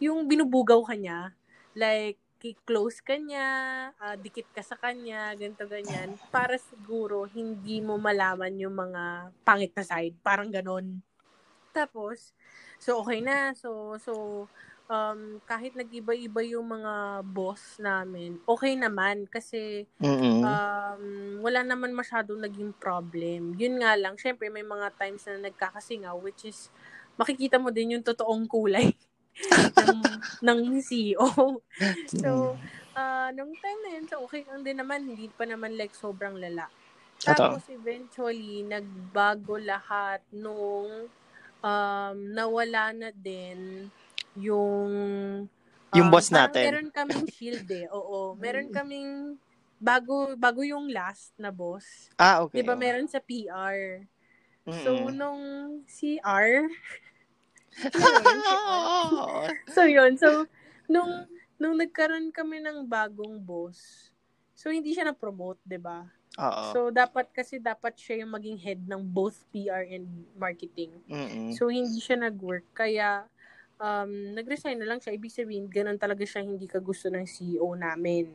[0.02, 1.38] yung binubugaw ka niya,
[1.78, 2.18] like,
[2.66, 3.46] close ka niya,
[4.02, 9.70] uh, dikit ka sa kanya, ganito ganyan, para siguro hindi mo malaman yung mga pangit
[9.78, 10.18] na side.
[10.26, 11.06] Parang ganon.
[11.70, 12.34] Tapos,
[12.82, 13.54] so okay na.
[13.54, 14.14] So, so,
[14.90, 20.42] um, kahit nag-iba-iba yung mga boss namin, okay naman kasi mm-hmm.
[20.44, 21.04] um,
[21.46, 23.54] wala naman masyadong naging problem.
[23.56, 26.74] Yun nga lang, syempre may mga times na nagkakasingaw which is
[27.16, 28.92] makikita mo din yung totoong kulay
[29.86, 30.02] ng,
[30.42, 31.30] ng CEO.
[32.22, 32.58] so,
[32.98, 36.36] uh, nung time na yun, so okay lang din naman, hindi pa naman like sobrang
[36.36, 36.68] lala.
[37.20, 41.12] Tapos eventually, nagbago lahat nung
[41.60, 43.92] um, nawala na din
[44.38, 44.92] yung
[45.96, 46.70] yung um, boss natin.
[46.70, 47.90] Meron kaming shield eh.
[47.90, 49.40] Oo, meron kaming
[49.80, 52.12] bago bago yung last na boss.
[52.20, 52.62] Ah, okay.
[52.62, 54.06] 'Di ba meron sa PR.
[54.68, 54.84] Mm-hmm.
[54.86, 55.42] So nung
[55.88, 56.68] CR
[59.76, 60.46] So yun, so
[60.86, 61.26] nung
[61.58, 64.12] nung nagkaroon kami ng bagong boss.
[64.54, 66.06] So hindi siya na-promote, 'di ba?
[66.38, 66.64] Oo.
[66.76, 70.92] So dapat kasi dapat siya yung maging head ng both PR and marketing.
[71.08, 71.56] Mm-hmm.
[71.56, 73.26] So hindi siya nag-work kaya
[73.80, 75.16] um, nag-resign na lang siya.
[75.16, 78.30] Ibig sabihin, ganun talaga siya hindi ka gusto ng CEO namin.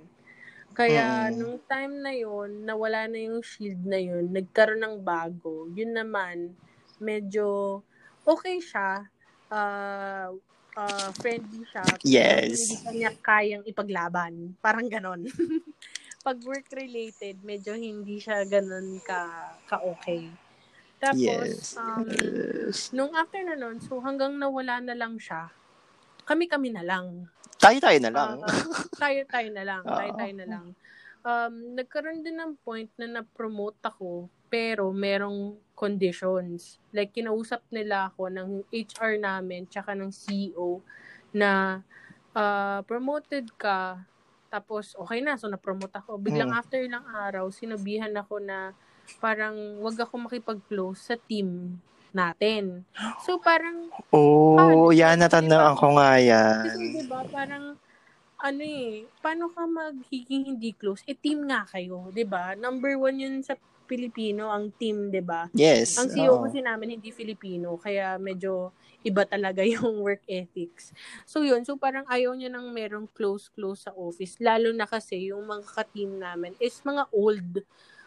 [0.74, 1.38] Kaya, mm.
[1.38, 5.70] nung time na yon nawala na yung shield na yun, nagkaroon ng bago.
[5.70, 6.50] Yun naman,
[6.98, 7.78] medyo
[8.26, 9.06] okay siya.
[9.54, 10.34] Uh,
[10.74, 11.84] uh, friendly siya.
[12.02, 12.58] Yes.
[12.58, 14.58] Hindi ka niya kayang ipaglaban.
[14.58, 15.22] Parang ganon.
[16.26, 20.26] Pag work-related, medyo hindi siya ganon ka, ka-okay.
[21.04, 21.76] Tapos, yes.
[21.76, 22.88] um, yes.
[22.96, 25.52] nung after na nun, so hanggang nawala na lang siya,
[26.24, 27.28] kami-kami na lang.
[27.60, 28.40] Tayo-tayo na lang.
[28.40, 28.48] Uh,
[28.96, 29.82] tayo-tayo na lang.
[29.84, 30.66] Tayo-tayo na lang.
[31.24, 36.80] Um, nagkaroon din ng point na na-promote ako, pero merong conditions.
[36.92, 40.80] Like, kinausap nila ako ng HR namin, tsaka ng CEO,
[41.36, 41.80] na
[42.32, 44.00] uh, promoted ka,
[44.48, 46.16] tapos okay na, so na-promote ako.
[46.16, 46.60] Biglang hmm.
[46.60, 48.72] after ilang araw, sinabihan ako na
[49.18, 51.78] parang wag ako makipag-close sa team
[52.14, 52.86] natin.
[53.26, 53.90] So, parang...
[54.14, 55.80] Oh, paano, yan, natandaan diba?
[55.82, 56.64] ko nga yan.
[56.70, 57.64] Kasi, diba, parang,
[58.38, 61.02] ano eh, paano ka magiging hindi close?
[61.10, 62.54] Eh, team nga kayo, di ba?
[62.54, 65.50] Number one yun sa Pilipino, ang team, di ba?
[65.52, 66.00] Yes.
[66.00, 66.42] Ang CEO oh.
[66.46, 68.72] kasi namin hindi Filipino, kaya medyo
[69.04, 70.94] iba talaga yung work ethics.
[71.28, 75.44] So yun, so parang ayaw niya nang merong close-close sa office, lalo na kasi yung
[75.44, 77.60] mga ka-team namin is mga old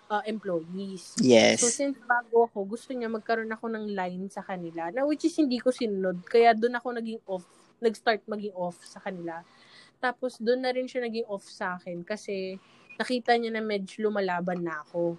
[0.09, 1.15] uh, employees.
[1.19, 1.61] Yes.
[1.61, 5.35] So, since bago ako, gusto niya magkaroon ako ng line sa kanila, na which is
[5.35, 6.23] hindi ko sinunod.
[6.27, 7.45] Kaya doon ako naging off,
[7.83, 9.43] nag-start maging off sa kanila.
[9.97, 12.57] Tapos, doon na rin siya naging off sa akin kasi
[12.97, 15.17] nakita niya na medyo lumalaban na ako.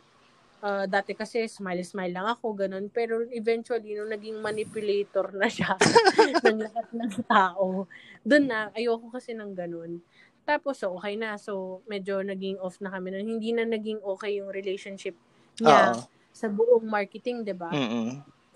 [0.59, 2.91] Uh, dati kasi smile-smile lang ako, ganun.
[2.91, 5.79] Pero eventually, nung naging manipulator na siya
[6.43, 7.87] ng lahat ng tao,
[8.27, 10.03] doon na, ayoko kasi ng ganun.
[10.49, 11.37] Tapos, so, okay na.
[11.37, 13.13] So, medyo naging off na kami.
[13.21, 15.13] Hindi na naging okay yung relationship
[15.61, 16.09] niya Oo.
[16.33, 17.77] sa buong marketing, di ba?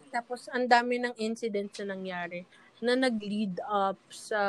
[0.09, 2.49] Tapos, ang dami ng incidents na nangyari
[2.81, 4.41] na nag-lead up sa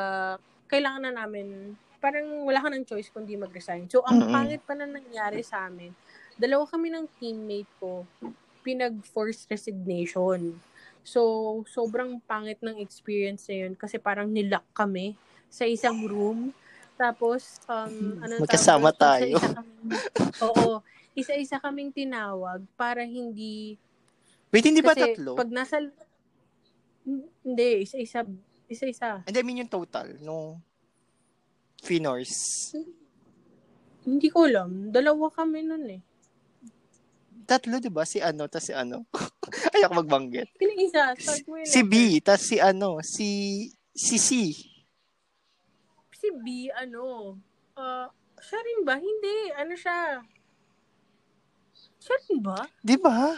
[0.71, 3.91] kailangan na namin, parang wala ka ng choice kundi mag-resign.
[3.91, 4.31] So, ang Mm-mm.
[4.31, 5.91] pangit pa na nangyari sa amin,
[6.39, 8.07] dalawa kami ng teammate ko,
[8.63, 10.63] pinag-forced resignation.
[11.03, 11.19] So,
[11.67, 15.19] sobrang pangit ng experience na yun kasi parang nilock kami
[15.51, 16.55] sa isang room.
[16.93, 19.35] Tapos, um, ano Magkasama tawag tayo.
[19.37, 19.91] Isa-isa kaming-
[20.41, 20.71] oo.
[21.13, 23.77] Isa-isa kaming tinawag para hindi
[24.49, 25.33] Wait, hindi ba kasi tatlo?
[25.33, 25.81] pag nasa...
[27.43, 28.21] Hindi, isa-isa.
[28.69, 29.25] Isa-isa.
[29.25, 30.61] Hindi, I mean yung total, no?
[31.81, 32.31] Finors.
[34.05, 34.93] Hindi ko alam.
[34.93, 36.01] Dalawa kami nun eh.
[37.43, 38.07] Tatlo, di ba?
[38.07, 39.03] Si ano, tas si ano.
[39.75, 40.47] Ayoko magbanggit.
[40.55, 41.11] Sino isa?
[41.17, 41.67] Start mo yun.
[41.67, 43.27] Si B, tas si ano, si,
[43.91, 44.29] si C.
[46.23, 47.35] Si B, ano?
[47.75, 48.07] Uh,
[48.39, 48.95] siya rin ba?
[48.95, 49.51] Hindi.
[49.59, 50.23] Ano siya?
[51.99, 52.63] Siya rin ba?
[52.79, 53.35] Di ba?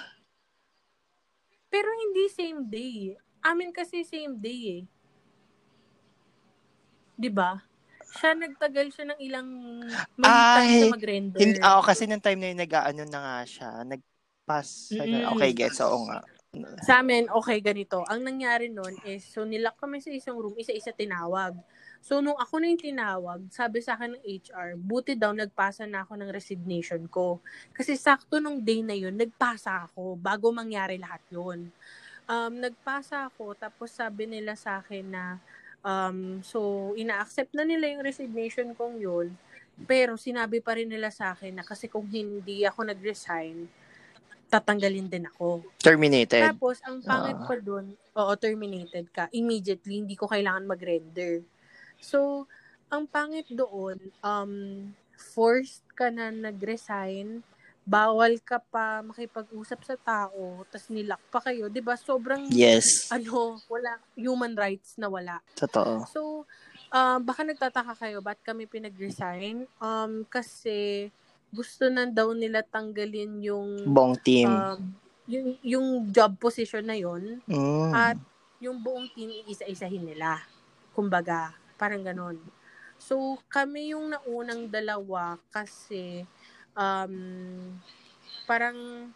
[1.65, 3.17] Pero hindi same day.
[3.41, 4.84] Amin kasi same day eh.
[7.17, 7.58] Di ba?
[8.21, 9.50] Siya nagtagal siya ng ilang
[10.21, 11.41] Ay, siya mag-render.
[11.41, 13.69] Hindi, ah, kasi nung time na yun, nag-ano na nga siya.
[13.82, 14.93] Nag-pass.
[14.93, 15.34] Mm-mm.
[15.34, 15.82] Okay, gets.
[15.82, 16.21] Oo nga.
[16.84, 18.04] Sa amin, okay, ganito.
[18.08, 21.58] Ang nangyari nun is, so nilak kami sa isang room, isa-isa tinawag.
[22.06, 26.06] So, nung ako na yung tinawag, sabi sa akin ng HR, buti daw nagpasa na
[26.06, 27.41] ako ng resignation ko.
[27.74, 31.74] Kasi sakto nung day na yun, nagpasa ako bago mangyari lahat yun.
[32.30, 35.41] Um, nagpasa ako, tapos sabi nila sa akin na,
[35.82, 39.34] um, so, ina-accept na nila yung resignation kong yun,
[39.89, 43.65] pero sinabi pa rin nila sa akin na kasi kung hindi ako nag-resign,
[44.50, 45.66] tatanggalin din ako.
[45.82, 46.54] Terminated.
[46.54, 47.46] Tapos, ang pangit Ah.
[47.46, 49.28] pa dun, oo, terminated ka.
[49.32, 51.42] Immediately, hindi ko kailangan mag-render.
[52.00, 52.46] So,
[52.88, 54.54] ang pangit doon, um,
[55.34, 57.42] forced ka na nag-resign,
[57.86, 61.94] bawal ka pa makipag-usap sa tao, tas nilak pa kayo, 'di ba?
[61.94, 63.14] Sobrang Yes.
[63.14, 65.38] ano, wala human rights na wala.
[65.54, 66.02] Totoo.
[66.10, 66.22] So,
[66.90, 69.70] um, baka nagtataka kayo, ba't kami pinag-resign?
[69.78, 71.14] Um, kasi
[71.52, 74.50] gusto na daw nila tanggalin yung Buong team.
[74.50, 74.80] um,
[75.26, 77.92] yung, yung job position na yon Mm.
[77.92, 78.18] at
[78.62, 80.42] yung buong team iisa-isahin nila.
[80.94, 82.40] Kumbaga, parang ganon.
[82.96, 86.24] So, kami yung naunang dalawa kasi
[86.74, 87.14] um,
[88.48, 89.10] parang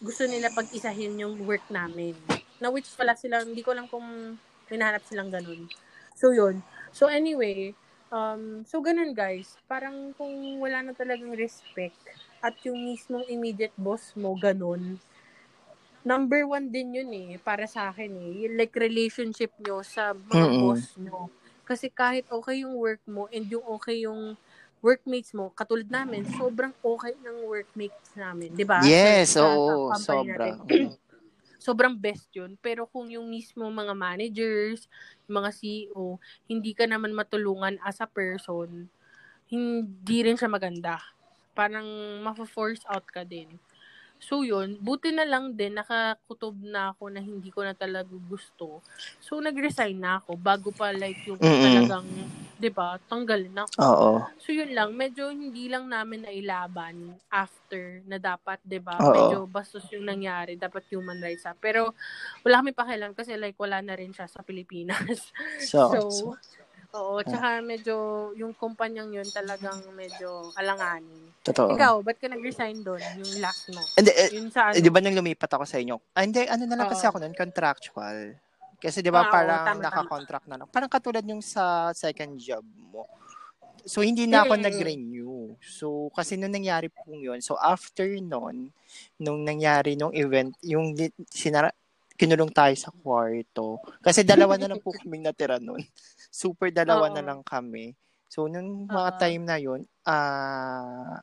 [0.00, 2.16] gusto nila pag-isahin yung work namin.
[2.58, 5.68] Na which wala sila, hindi ko lang kung hinahanap silang ganun.
[6.16, 6.64] So, yun.
[6.90, 7.76] So, anyway,
[8.12, 9.56] um, so ganun guys.
[9.66, 10.30] Parang kung
[10.62, 11.96] wala na talagang respect
[12.44, 15.00] at yung mismong immediate boss mo, ganun,
[16.02, 18.32] number one din yun eh, para sa akin eh.
[18.46, 20.60] Yung like relationship nyo sa mga Mm-mm.
[20.60, 21.30] boss nyo.
[21.62, 24.34] Kasi kahit okay yung work mo and yung okay yung
[24.82, 28.82] workmates mo, katulad namin, sobrang okay ng workmates namin, di ba?
[28.82, 30.58] Yes, sa oo, sobra.
[30.58, 30.90] natin.
[31.62, 32.58] sobrang best yun.
[32.58, 34.90] Pero kung yung mismo mga managers,
[35.30, 36.18] mga CEO,
[36.50, 38.90] hindi ka naman matulungan as a person,
[39.46, 40.98] hindi rin siya maganda.
[41.54, 41.86] Parang
[42.26, 43.60] ma-force out ka din.
[44.22, 48.86] So yun, buti na lang din nakakutob na ako na hindi ko na talaga gusto.
[49.18, 51.58] So nag-resign na ako bago pa like yung Mm-mm.
[51.58, 53.86] talagang, 'di ba, tanggalin ako.
[53.86, 54.12] Oo.
[54.38, 59.02] So yun lang, medyo hindi lang namin nailaban after na dapat, 'di ba?
[59.06, 61.54] Medyo bastos yung nangyari, dapat human rights ha.
[61.58, 61.94] Pero
[62.46, 65.30] wala kami pakialam kasi like wala na rin siya sa Pilipinas.
[65.90, 66.61] So, So, so,
[66.92, 67.96] oo, tsaka medyo
[68.36, 71.32] yung kumpanyang yun talagang medyo alanganin.
[71.42, 71.72] totoo.
[71.72, 73.82] Ikaw, ba't ka nag-resign doon, yung last mo?
[73.96, 74.76] Hindi, eh, Yun sa ano?
[74.76, 75.96] Eh, di ba nang lumipat ako sa inyo?
[76.16, 77.12] Ah, hindi, ano na lang kasi Oo.
[77.12, 78.18] ako nun, contractual.
[78.82, 79.84] Kasi di ba Ah, oo, parang tama, tama.
[79.88, 80.68] naka-contract na lang.
[80.68, 83.06] Parang katulad yung sa second job mo.
[83.84, 85.34] So, hindi na ako Mm, nag-renew.
[85.60, 88.70] So, kasi nung nangyari po yun, so after nun,
[89.18, 90.94] nung nangyari nung event, yung
[91.30, 91.74] sinara,
[92.16, 93.80] kinulong tayo sa kwarto.
[94.04, 95.80] Kasi dalawa na lang po kaming natira nun.
[96.32, 97.14] Super dalawa Oo.
[97.14, 97.96] na lang kami.
[98.32, 99.18] So, nung mga Oo.
[99.20, 101.20] time na yun, ah,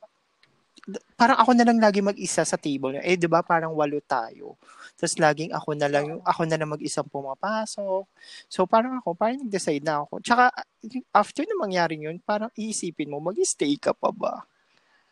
[0.86, 3.02] d- parang ako na lang lagi mag-isa sa table.
[3.02, 4.58] Eh, di ba parang walo tayo.
[4.94, 8.06] Tapos laging ako na lang, yung, ako na lang mag-isang pumapasok.
[8.46, 10.22] So, parang ako, parang nag-decide na ako.
[10.22, 10.54] Tsaka,
[11.16, 14.46] after na mangyari yun, parang iisipin mo, mag-stay ka pa ba?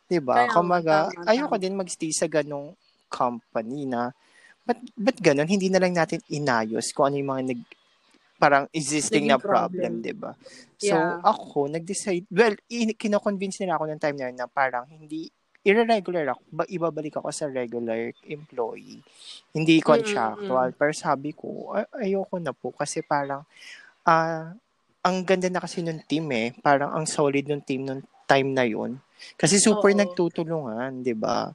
[0.07, 0.47] Di ba?
[0.51, 4.11] Kumaga, ayoko din mag-stay sa ganong company na,
[4.67, 5.47] ba't, ba't ganon?
[5.47, 7.61] Hindi na lang natin inayos kung ano yung mga nag,
[8.37, 10.05] parang existing Naging na problem, problem.
[10.05, 10.31] di ba?
[10.77, 11.23] So, Yeah.
[11.25, 15.31] ako, nag-decide, well, in, kinoconvince nila ako ng time na yun na parang hindi,
[15.65, 19.01] irregular ako, ba, ibabalik ako sa regular employee.
[19.51, 20.71] Hindi contractual.
[20.77, 23.43] Pero sabi ko, ay, ayoko na po kasi parang,
[24.05, 24.53] ah,
[25.03, 26.51] ang ganda na kasi nung team eh.
[26.59, 28.99] Parang ang solid nung team nung time na yun.
[29.39, 29.97] Kasi super Oo.
[29.97, 31.47] nagtutulungan, di ba?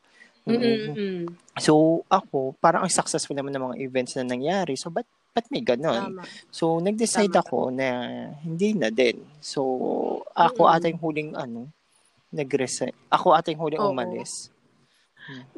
[0.43, 1.31] Mm-mm.
[1.59, 4.75] So, ako, parang ang successful naman ng mga events na nangyari.
[4.77, 6.19] So, ba't, ba't may ganon?
[6.19, 6.23] Tama.
[6.53, 7.45] So, nag-decide Tama.
[7.47, 7.89] ako na
[8.45, 9.23] hindi na din.
[9.41, 9.63] So,
[10.35, 10.75] ako Mm-mm.
[10.77, 11.73] ata yung huling ano,
[12.33, 12.93] nag-resign.
[13.09, 13.93] Ako ata yung huling Oo.
[13.97, 14.52] umalis.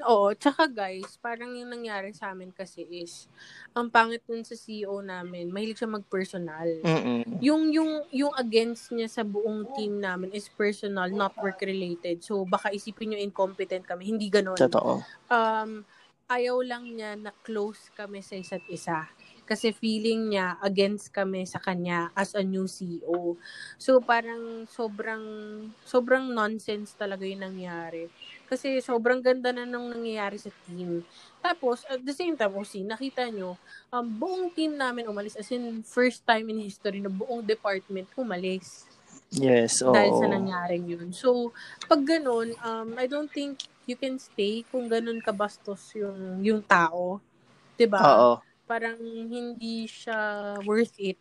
[0.04, 3.30] Oo, tsaka guys, parang yung nangyari sa amin kasi is,
[3.72, 6.68] ang pangit nun sa CEO namin, mahilig siya mag-personal.
[6.84, 7.40] Mm-mm.
[7.40, 12.22] Yung, yung, yung against niya sa buong team namin is personal, not work-related.
[12.22, 14.10] So, baka isipin nyo incompetent kami.
[14.10, 14.58] Hindi ganon.
[14.58, 15.02] Totoo.
[15.32, 15.84] um,
[16.28, 19.08] ayaw lang niya na close kami sa isa't isa.
[19.44, 23.36] Kasi feeling niya against kami sa kanya as a new CEO.
[23.76, 25.24] So parang sobrang
[25.84, 28.08] sobrang nonsense talaga yung nangyari.
[28.44, 31.00] Kasi sobrang ganda na nung nangyayari sa team.
[31.40, 33.56] Tapos at the same time, Osi, nakita nyo,
[33.88, 35.36] um, buong team namin umalis.
[35.36, 38.84] As in, first time in history na buong department umalis
[39.34, 39.90] Yes, oo.
[39.90, 41.08] dahil sa nangyaring yun.
[41.10, 41.50] So,
[41.90, 47.18] pag ganun, um, I don't think you can stay kung ganun kabastos yung, yung tao.
[47.90, 48.00] ba?
[48.00, 48.32] Oo.
[48.64, 48.96] Parang
[49.28, 51.20] hindi siya worth it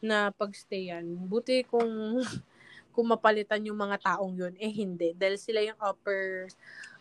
[0.00, 1.04] na pagstayan.
[1.26, 2.22] Buti kung
[2.94, 5.10] kung mapalitan yung mga taong yun, eh hindi.
[5.12, 6.46] Dahil sila yung upper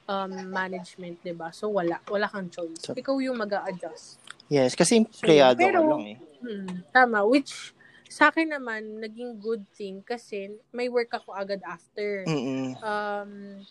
[0.09, 1.53] um, management, 'di ba?
[1.53, 2.81] So wala, wala kang choice.
[2.81, 4.19] So- Ikaw yung mag adjust
[4.51, 6.17] Yes, kasi empleyado Pero- ka lang eh.
[6.43, 7.23] Hmm, tama.
[7.23, 7.71] Which,
[8.11, 12.27] sa akin naman, naging good thing kasi may work ako agad after.
[12.27, 12.75] Mm-mm.
[12.83, 13.63] Um,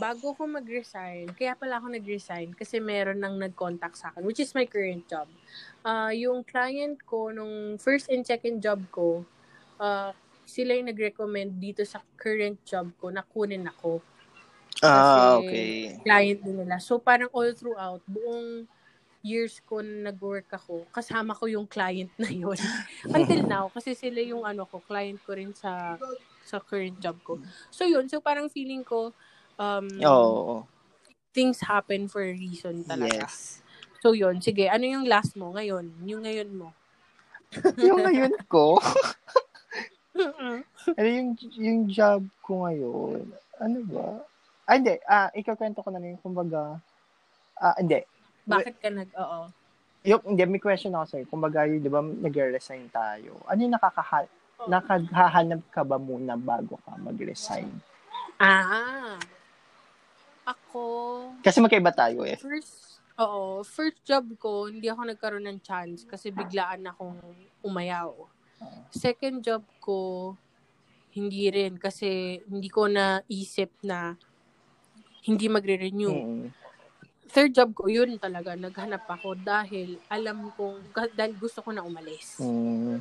[0.00, 4.52] bago ko mag-resign, kaya pala ako nag-resign kasi meron nang nag-contact sa akin, which is
[4.56, 5.28] my current job.
[5.84, 9.24] Ah, yung client ko, nung first and second job ko,
[9.76, 10.12] ah,
[10.50, 14.02] sila yung nag-recommend dito sa current job ko na kunin ako.
[14.82, 15.94] Ah, okay.
[16.02, 16.82] Client din nila.
[16.82, 18.66] So, parang all throughout, buong
[19.22, 22.56] years ko na nag-work ako, kasama ko yung client na yun.
[23.16, 26.00] Until now, kasi sila yung ano ko, client ko rin sa
[26.42, 27.38] sa current job ko.
[27.70, 28.10] So, yun.
[28.10, 29.14] So, parang feeling ko,
[29.60, 30.66] um, Oo.
[31.30, 33.28] things happen for a reason talaga.
[33.28, 33.62] Yes.
[34.00, 34.40] So, yun.
[34.40, 35.92] Sige, ano yung last mo ngayon?
[36.08, 36.72] Yung ngayon mo?
[37.86, 38.80] yung ngayon ko,
[40.98, 44.08] ano yung, yung job ko ngayon, ano ba?
[44.66, 44.94] Ah, hindi.
[45.06, 46.78] Ah, ikakwento ko na lang yung kumbaga,
[47.58, 48.02] ah, hindi.
[48.46, 49.40] Bakit ka nag, oo.
[50.06, 51.24] Yung, hindi, may question ako sa'yo.
[51.28, 53.36] Kumbaga, yun, di ba, nag-resign tayo.
[53.46, 54.24] Ano yung nakakaha,
[54.64, 57.68] nakaghahanap ka ba muna bago ka mag-resign?
[58.40, 59.20] Ah.
[60.48, 60.82] Ako,
[61.44, 62.34] Kasi magkaiba tayo eh.
[62.40, 67.20] first, oo, first job ko, hindi ako nagkaroon ng chance kasi biglaan akong
[67.62, 68.10] umayaw.
[68.90, 70.34] Second job ko,
[71.14, 74.14] hindi rin kasi hindi ko naisip na
[75.26, 76.14] hindi magre-renew.
[76.14, 76.46] Mm.
[77.30, 82.42] Third job ko, yun talaga, naghanap ako dahil alam kong, dahil gusto ko na umalis.
[82.42, 82.98] Mm.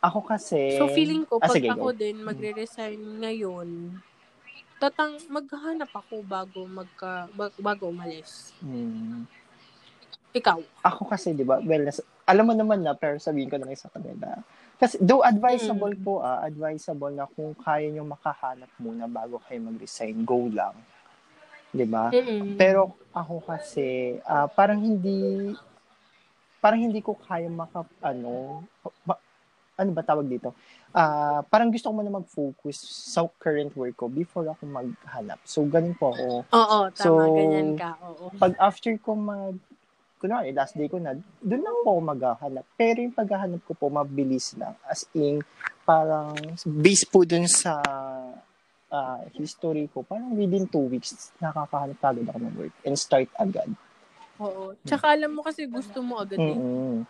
[0.00, 0.76] Ako kasi...
[0.80, 1.96] So feeling ko, Ah, pag sige, ako go.
[1.96, 4.00] din magre-resign ngayon,
[4.80, 8.52] tatang maghahanap ako bago magka bag- bago umalis.
[8.60, 9.24] Mm.
[10.34, 10.60] Ikaw.
[10.84, 13.76] Ako kasi, di ba, well, nas- alam mo naman na, pero sabihin ko na lang
[13.76, 14.40] sa kanila.
[14.74, 16.02] Kasi, though advisable Mm.
[16.02, 20.74] po ah, advisable na kung kaya nyo makahanap muna bago kayo mag-resign, go lang.
[21.70, 22.08] Di ba?
[22.10, 22.56] Mm-mm.
[22.56, 25.52] Pero ako kasi, ah, parang hindi,
[26.58, 28.64] parang hindi ko kaya maka, ano,
[29.04, 29.20] ma-
[29.74, 30.54] ano ba tawag dito?
[30.94, 32.78] Ah, parang gusto ko muna mag-focus
[33.10, 35.42] sa current work ko before ako maghanap.
[35.44, 36.28] So, ganun po ako.
[36.48, 37.98] Oo, tama, So, ganyan ka.
[38.00, 38.30] Oo.
[38.38, 39.58] Pag after ko mag,
[40.24, 41.12] kunwari, last day ko na,
[41.44, 42.64] doon lang po maghahanap.
[42.80, 44.72] Pero yung paghahanap ko po, mabilis lang.
[44.88, 45.44] As in,
[45.84, 46.32] parang,
[46.64, 47.76] based po dun sa
[48.88, 53.68] ah, history ko, parang within two weeks, nakakahanap agad ako ng work and start agad.
[54.40, 54.72] Oo.
[54.80, 56.56] Tsaka alam mo kasi gusto mo agad eh.
[56.56, 57.04] mm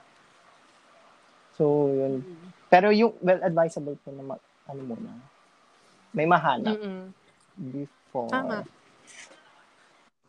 [1.55, 2.27] So, yun.
[2.27, 2.47] Mm.
[2.67, 5.15] Pero yung, well, advisable po na, ma- ano muna,
[6.11, 7.15] may mahanap Mm-mm.
[7.55, 8.67] before, Tama.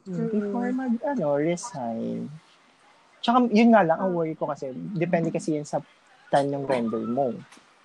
[0.05, 2.29] Mm, before mag, ano, resign.
[3.25, 5.81] Tsaka, yun nga lang, ang worry ko kasi, depende kasi yan sa
[6.29, 7.33] time ng vendor mo.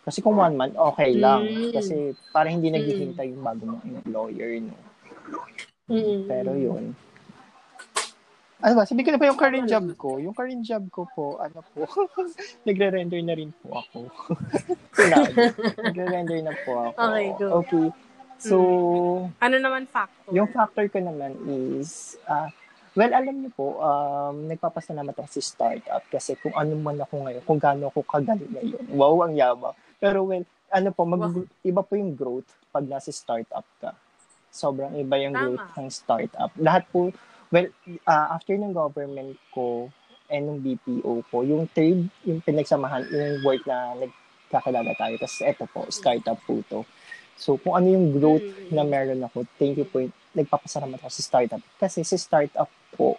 [0.05, 1.49] Kasi kung one month, okay lang.
[1.49, 1.73] Mm.
[1.73, 4.77] Kasi, parang hindi naghihintay yung bago mong employer, no?
[5.89, 6.29] Mm-mm.
[6.29, 6.93] Pero yun.
[8.61, 10.21] Ano ba, sabihin ko na pa yung current job ko.
[10.21, 11.89] Yung current job ko po, ano po,
[12.69, 14.13] nagre-render na rin po ako.
[15.89, 16.97] Nagre-render na po ako.
[17.01, 17.47] Okay, go.
[17.65, 17.87] Okay.
[18.41, 18.57] So,
[19.41, 20.33] Ano naman factor?
[20.37, 22.53] yung factor ko naman is, ah,
[22.95, 27.43] well, alam niyo po, um, nagpapasalamat ako si startup kasi kung ano man ako ngayon,
[27.47, 28.85] kung gaano ako kagaling ngayon.
[28.91, 29.71] Wow, ang yama.
[30.03, 31.47] Pero well, ano po, mag, Wow.
[31.67, 33.95] iba po yung growth pag nasa startup ka.
[34.51, 35.43] Sobrang iba yung Tama.
[35.47, 36.51] growth ng startup.
[36.59, 37.15] Lahat po,
[37.51, 37.69] well,
[38.07, 39.91] ah, after ng government ko
[40.31, 44.11] and ng BPO ko, yung third, yung pinagsamahan, yung work na nag,
[44.51, 45.15] kakilala tayo.
[45.15, 46.83] Tapos eto po, startup po to.
[47.39, 48.75] So, kung ano yung growth mm-hmm.
[48.75, 50.03] na meron ako, thank you po,
[50.35, 51.63] nagpapasalamat ako sa startup.
[51.79, 53.19] Kasi sa startup po,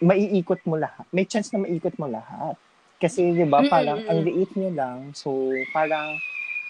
[0.00, 1.04] maiikot mo lahat.
[1.12, 2.56] May chance na maiikot mo lahat.
[2.96, 4.10] Kasi, di ba, parang mm-hmm.
[4.12, 4.98] ang liit nyo lang.
[5.12, 6.16] So, parang,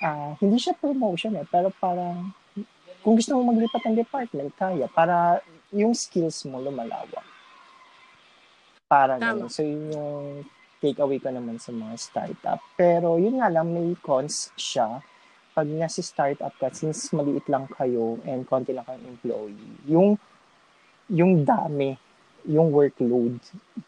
[0.03, 2.35] uh, hindi siya promotion eh, pero parang,
[3.07, 4.91] kung gusto mo maglipat ng department, kaya.
[4.91, 5.39] Para
[5.71, 7.23] yung skills mo lumalawak.
[8.91, 9.51] Para ganun.
[9.51, 10.25] So, yun yung
[10.83, 12.59] take away ko naman sa mga startup.
[12.75, 15.03] Pero, yun nga lang, may cons siya.
[15.55, 20.19] Pag nasa startup ka, since maliit lang kayo and konti lang kayong employee, yung
[21.11, 21.95] yung dami,
[22.47, 23.39] yung workload,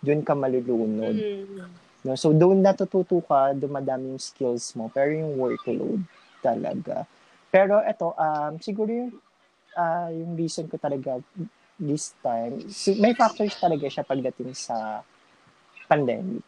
[0.03, 1.15] dun ka malulunod.
[1.15, 2.15] Mm-hmm No?
[2.15, 6.01] So, doon natututo ka, dumadami yung skills mo, pero yung workload
[6.39, 7.05] talaga.
[7.51, 9.13] Pero ito, um, siguro yung,
[9.75, 11.19] uh, yung reason ko talaga
[11.79, 15.03] this time, si, may factors talaga siya pagdating sa
[15.91, 16.47] pandemic.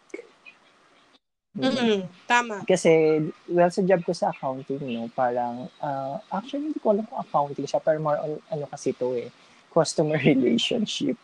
[1.50, 2.06] Mm-hmm.
[2.30, 2.62] Tama.
[2.62, 7.18] Kasi, well, sa job ko sa accounting, no, parang, uh, actually, hindi ko alam kung
[7.18, 9.34] accounting siya, pero more on, ano kasi to eh,
[9.70, 11.16] customer relationship.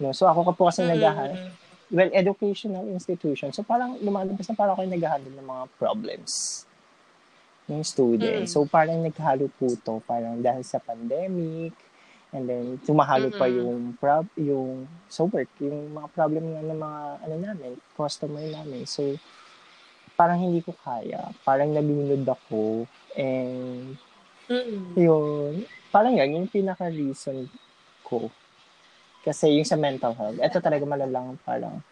[0.00, 0.12] No?
[0.16, 1.52] So, ako ka po kasi mm-hmm.
[1.92, 3.52] well, educational institution.
[3.52, 6.64] So, parang lumalabas na parang ako yung nag-handle ng mga problems
[7.70, 8.44] ng student.
[8.44, 8.50] Mm.
[8.50, 11.76] So, parang naghalo po to, parang dahil sa pandemic,
[12.30, 13.42] and then tumahalo mm-hmm.
[13.42, 18.42] pa yung prob yung so work yung mga problem nga ng mga ano namin customer
[18.46, 19.02] namin so
[20.14, 22.86] parang hindi ko kaya parang nabinunod ako
[23.18, 23.98] and
[24.46, 24.94] mm-hmm.
[24.94, 27.50] yun parang yan yung pinaka reason
[28.10, 28.26] ko
[29.20, 31.84] kasi yung sa mental health, ito talaga malalang parang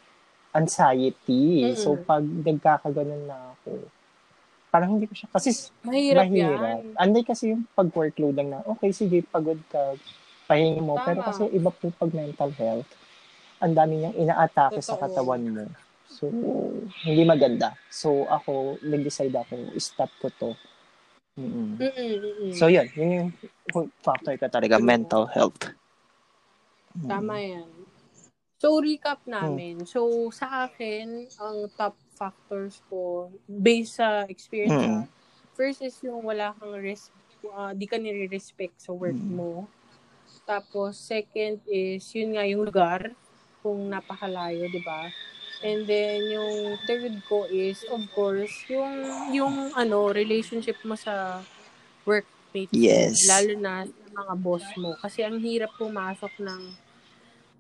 [0.57, 1.73] anxiety.
[1.73, 1.81] Mm-hmm.
[1.81, 3.85] So, pag nagkakaganon na ako,
[4.73, 5.53] parang hindi ko siya, kasi
[5.85, 6.61] mahirap, mahirap.
[6.61, 6.97] yan.
[6.97, 9.97] Anday kasi yung pag-workload lang na, okay, sige, pagod ka,
[10.49, 10.97] pahingi mo.
[10.97, 11.05] Tama.
[11.05, 12.89] Pero kasi iba po pag mental health,
[13.61, 15.65] ang dami niyang inaatake sa katawan mo.
[16.09, 16.33] So,
[17.05, 17.77] hindi maganda.
[17.93, 20.51] So, ako, nag-decide ako, stop ko to.
[21.37, 21.77] Mm-mm.
[21.77, 22.51] Mm-mm.
[22.57, 22.89] So, yun.
[22.97, 23.31] Yun yung
[24.01, 25.77] factor ka talaga, mental health.
[27.07, 27.71] Tama yan.
[28.59, 29.87] So, recap namin.
[29.87, 29.87] Hmm.
[29.87, 30.01] So,
[30.35, 35.07] sa akin, ang top factors ko, based sa experience, hmm.
[35.55, 37.15] first is yung wala kang res-
[37.47, 39.39] uh, di ka nire-respect sa work hmm.
[39.39, 39.71] mo.
[40.43, 43.15] Tapos, second is, yun nga yung lugar,
[43.63, 45.07] kung napakalayo, di ba?
[45.63, 51.47] And then, yung third ko is, of course, yung, yung ano, relationship mo sa
[52.03, 53.27] workmates yes.
[53.31, 54.99] Lalo na sa mga boss mo.
[54.99, 56.88] Kasi ang hirap pumasok ng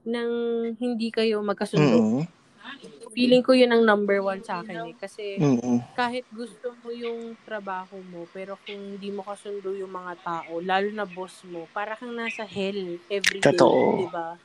[0.08, 0.32] nang
[0.80, 1.96] hindi kayo magkasundo.
[2.00, 2.24] Mm-hmm.
[3.12, 4.94] Feeling ko yun ang number one sa akin eh.
[4.96, 5.92] Kasi mm-hmm.
[5.92, 10.88] kahit gusto mo yung trabaho mo, pero kung hindi mo kasundo yung mga tao, lalo
[10.94, 14.38] na boss mo, para kang nasa hell every day, di ba?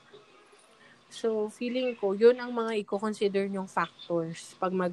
[1.13, 4.89] So, feeling ko, yun ang mga i-consider yung factors pag mag,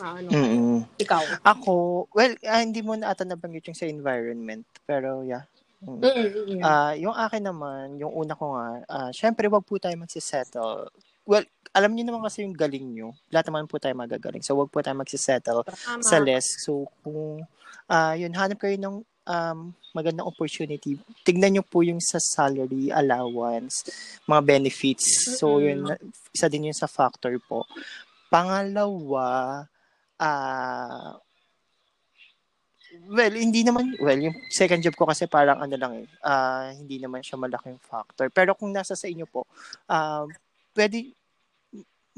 [0.00, 0.78] uh, ano, mm-hmm.
[0.96, 1.20] ikaw.
[1.44, 5.44] Ako, well, uh, hindi mo na ata nabanggit yung sa environment, pero yeah,
[5.78, 6.02] Mm.
[6.02, 6.60] Mm-hmm.
[6.62, 10.90] Uh, yung akin naman, yung una ko nga, uh, syempre wag po tayo magsisettle.
[11.22, 13.14] Well, alam niyo naman kasi yung galing niyo.
[13.30, 14.42] Lahat naman po tayo magagaling.
[14.42, 16.02] So, wag po tayo magsisettle Tama.
[16.02, 16.64] sa less.
[16.64, 17.46] So, kung,
[17.86, 19.58] uh, yun, hanap kayo ng um,
[19.94, 23.86] magandang opportunity, tignan niyo po yung sa salary, allowance,
[24.26, 25.38] mga benefits.
[25.38, 25.86] So, yun,
[26.34, 27.68] isa din yun sa factor po.
[28.32, 29.62] Pangalawa,
[30.18, 31.27] ah, uh,
[33.06, 36.98] well, hindi naman, well, yung second job ko kasi parang ano lang eh, uh, hindi
[36.98, 38.26] naman siya malaking factor.
[38.34, 39.46] Pero kung nasa sa inyo po,
[39.86, 40.26] uh,
[40.74, 41.14] pwede,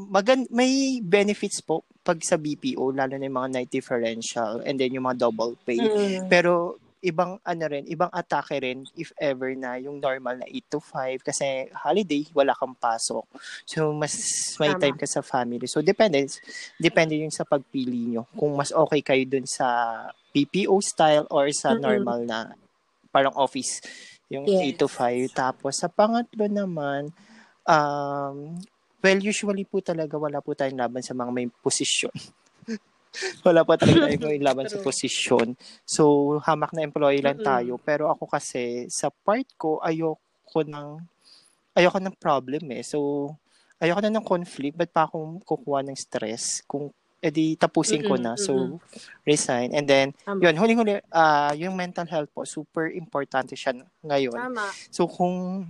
[0.01, 4.97] magan may benefits po pag sa BPO, lalo na yung mga night differential and then
[4.97, 5.76] yung mga double pay.
[5.76, 6.33] Mm.
[6.33, 10.80] Pero ibang ano rin, ibang atake rin if ever na yung normal na 8 to
[10.80, 13.24] 5 kasi holiday, wala kang pasok.
[13.64, 14.12] So, mas
[14.61, 14.80] may Tama.
[14.84, 15.64] time ka sa family.
[15.64, 16.28] So, depende.
[16.76, 18.28] Depende yung sa pagpili nyo.
[18.36, 19.66] Kung mas okay kayo dun sa
[20.36, 21.82] PPO style or sa mm-hmm.
[21.82, 22.38] normal na
[23.09, 23.80] parang office
[24.30, 24.78] yung yes.
[24.78, 25.32] 8 to 5.
[25.32, 27.11] Tapos, sa pangatlo naman,
[27.64, 28.61] um,
[29.01, 32.12] well, usually po talaga wala po tayong laban sa mga may posisyon.
[33.47, 35.59] Wala pa talaga tayong laban sa posisyon.
[35.83, 37.77] So, hamak na employee lang tayo.
[37.83, 40.99] Pero ako kasi, sa part ko, ayoko ng,
[41.75, 42.83] ayoko ng problem eh.
[42.87, 43.31] So,
[43.83, 44.79] ayoko na ng conflict.
[44.79, 46.63] Ba't pa akong kukuha ng stress?
[46.65, 48.35] Kung edi tapusin ko na.
[48.35, 48.81] So,
[49.29, 49.77] resign.
[49.77, 50.41] And then, Tama.
[50.41, 54.41] yun, huling-huli, uh, yung mental health po, super importante siya ngayon.
[54.41, 54.67] Tama.
[54.89, 55.69] So, kung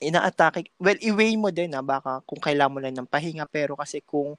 [0.00, 4.00] inaatake, well, i-weigh mo din na baka kung kailangan mo lang ng pahinga, pero kasi
[4.00, 4.34] kung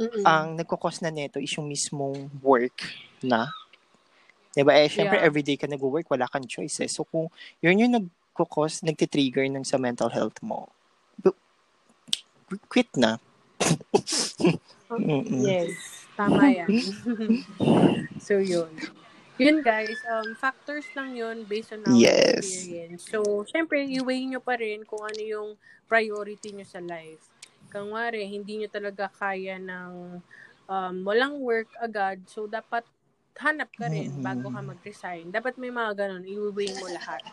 [0.00, 0.24] Mm-mm.
[0.24, 2.80] ang nagkukos na nito is yung mismong work
[3.20, 3.52] na,
[4.56, 5.28] diba, eh, syempre, yeah.
[5.28, 6.90] everyday ka nag-work, wala kang choice eh.
[6.90, 7.28] So, kung
[7.60, 10.72] yun yung nagkukos, nagtitrigger ng sa mental health mo,
[12.68, 13.20] quit na.
[15.48, 15.72] yes.
[16.16, 16.68] Tama yan.
[18.26, 18.68] so, yun.
[19.40, 22.12] Yun guys, um, factors lang yun based on our Yes.
[22.12, 23.08] experience.
[23.08, 25.50] So, syempre, i-weigh nyo pa rin kung ano yung
[25.88, 27.32] priority nyo sa life.
[27.72, 30.20] Kung wari, hindi nyo talaga kaya ng
[30.68, 32.84] um, walang work agad, so dapat
[33.40, 35.32] hanap ka rin bago ka mag-resign.
[35.32, 37.24] Dapat may mga ganun, i-weigh mo lahat.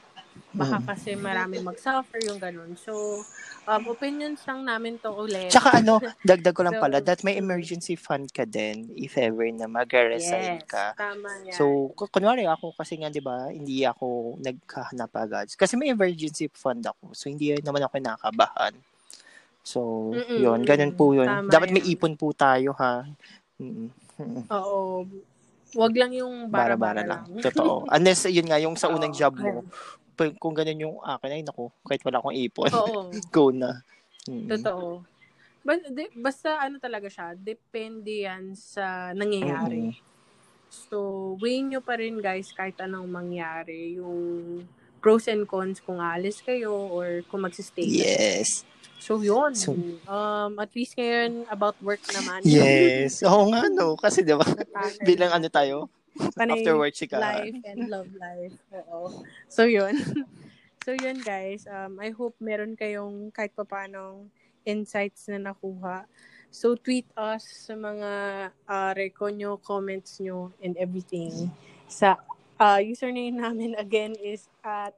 [0.50, 0.86] Baka Mm.
[0.86, 2.74] kasi marami mag-suffer yung ganun.
[2.76, 3.24] So,
[3.64, 5.50] um, opinions lang namin to ulit.
[5.50, 9.46] Tsaka ano, dagdag ko lang So, pala, that may emergency fund ka din if ever
[9.50, 10.94] na mag-resign yes, ka.
[10.96, 11.54] tama yan.
[11.54, 11.64] So,
[11.94, 15.48] ku- kunwari ako kasi nga 'di ba, hindi ako naghahanap agad.
[15.54, 17.14] Kasi may emergency fund ako.
[17.14, 18.74] So hindi naman ako nakakabahan.
[19.62, 20.40] So, Mm-mm.
[20.40, 21.30] 'yun, ganun po 'yun.
[21.30, 21.94] Tama Dapat may yan.
[21.94, 23.06] ipon po tayo ha.
[24.50, 25.06] Oo.
[25.70, 27.30] Wag lang yung bara-bara, lang.
[27.30, 27.44] lang.
[27.46, 27.86] Totoo.
[27.86, 29.62] Unless yun nga yung sa unang Oo, job mo,
[30.38, 33.10] kung ganun yung akin ay nako, kahit wala akong ipon, Oo.
[33.36, 33.80] go na.
[34.28, 34.48] Mm.
[34.60, 35.04] Totoo.
[35.60, 39.92] Basta, basta ano talaga siya, depende yan sa nangyayari.
[39.92, 39.96] Mm.
[40.70, 40.98] So,
[41.42, 43.98] weigh nyo pa rin guys kahit anong mangyari.
[43.98, 44.64] Yung
[45.02, 47.90] pros and cons kung alis kayo or kung magsistay.
[47.90, 48.06] kayo.
[48.06, 48.68] Yes.
[49.00, 49.56] So, yun.
[49.56, 49.74] So-
[50.06, 52.44] um, at least ngayon, about work naman.
[52.46, 53.24] Yes.
[53.26, 54.46] Oo nga no, kasi 'di ba?
[55.10, 55.88] Bilang ano tayo,
[56.36, 57.20] Panay after work chika.
[57.20, 58.56] life and love life.
[58.74, 59.24] Oo.
[59.48, 59.96] So, yun.
[60.84, 61.68] so, yun, guys.
[61.70, 64.28] Um, I hope meron kayong kahit pa paanong
[64.66, 66.06] insights na nakuha.
[66.50, 68.12] So, tweet us sa mga
[68.66, 71.54] uh, reco nyo, comments nyo, and everything.
[71.86, 72.18] Sa
[72.58, 74.98] uh, username namin again is at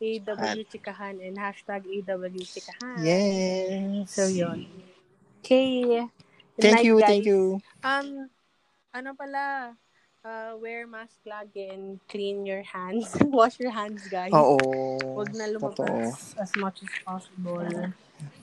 [0.00, 2.98] AWChikahan and hashtag AWChikahan.
[3.02, 4.10] Yes.
[4.10, 4.66] So, yun.
[5.40, 6.08] Okay.
[6.54, 7.08] Good Thank night, you, guys.
[7.10, 7.42] thank you.
[7.82, 8.30] Um,
[8.94, 9.74] ano pala,
[10.24, 13.12] uh, wear mask lagi and clean your hands.
[13.28, 14.32] Wash your hands, guys.
[14.32, 14.58] Oo.
[15.14, 15.84] Huwag na Totoo.
[15.84, 17.92] lumabas as much as possible.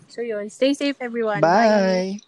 [0.08, 1.42] So yun, stay safe everyone.
[1.42, 2.22] Bye.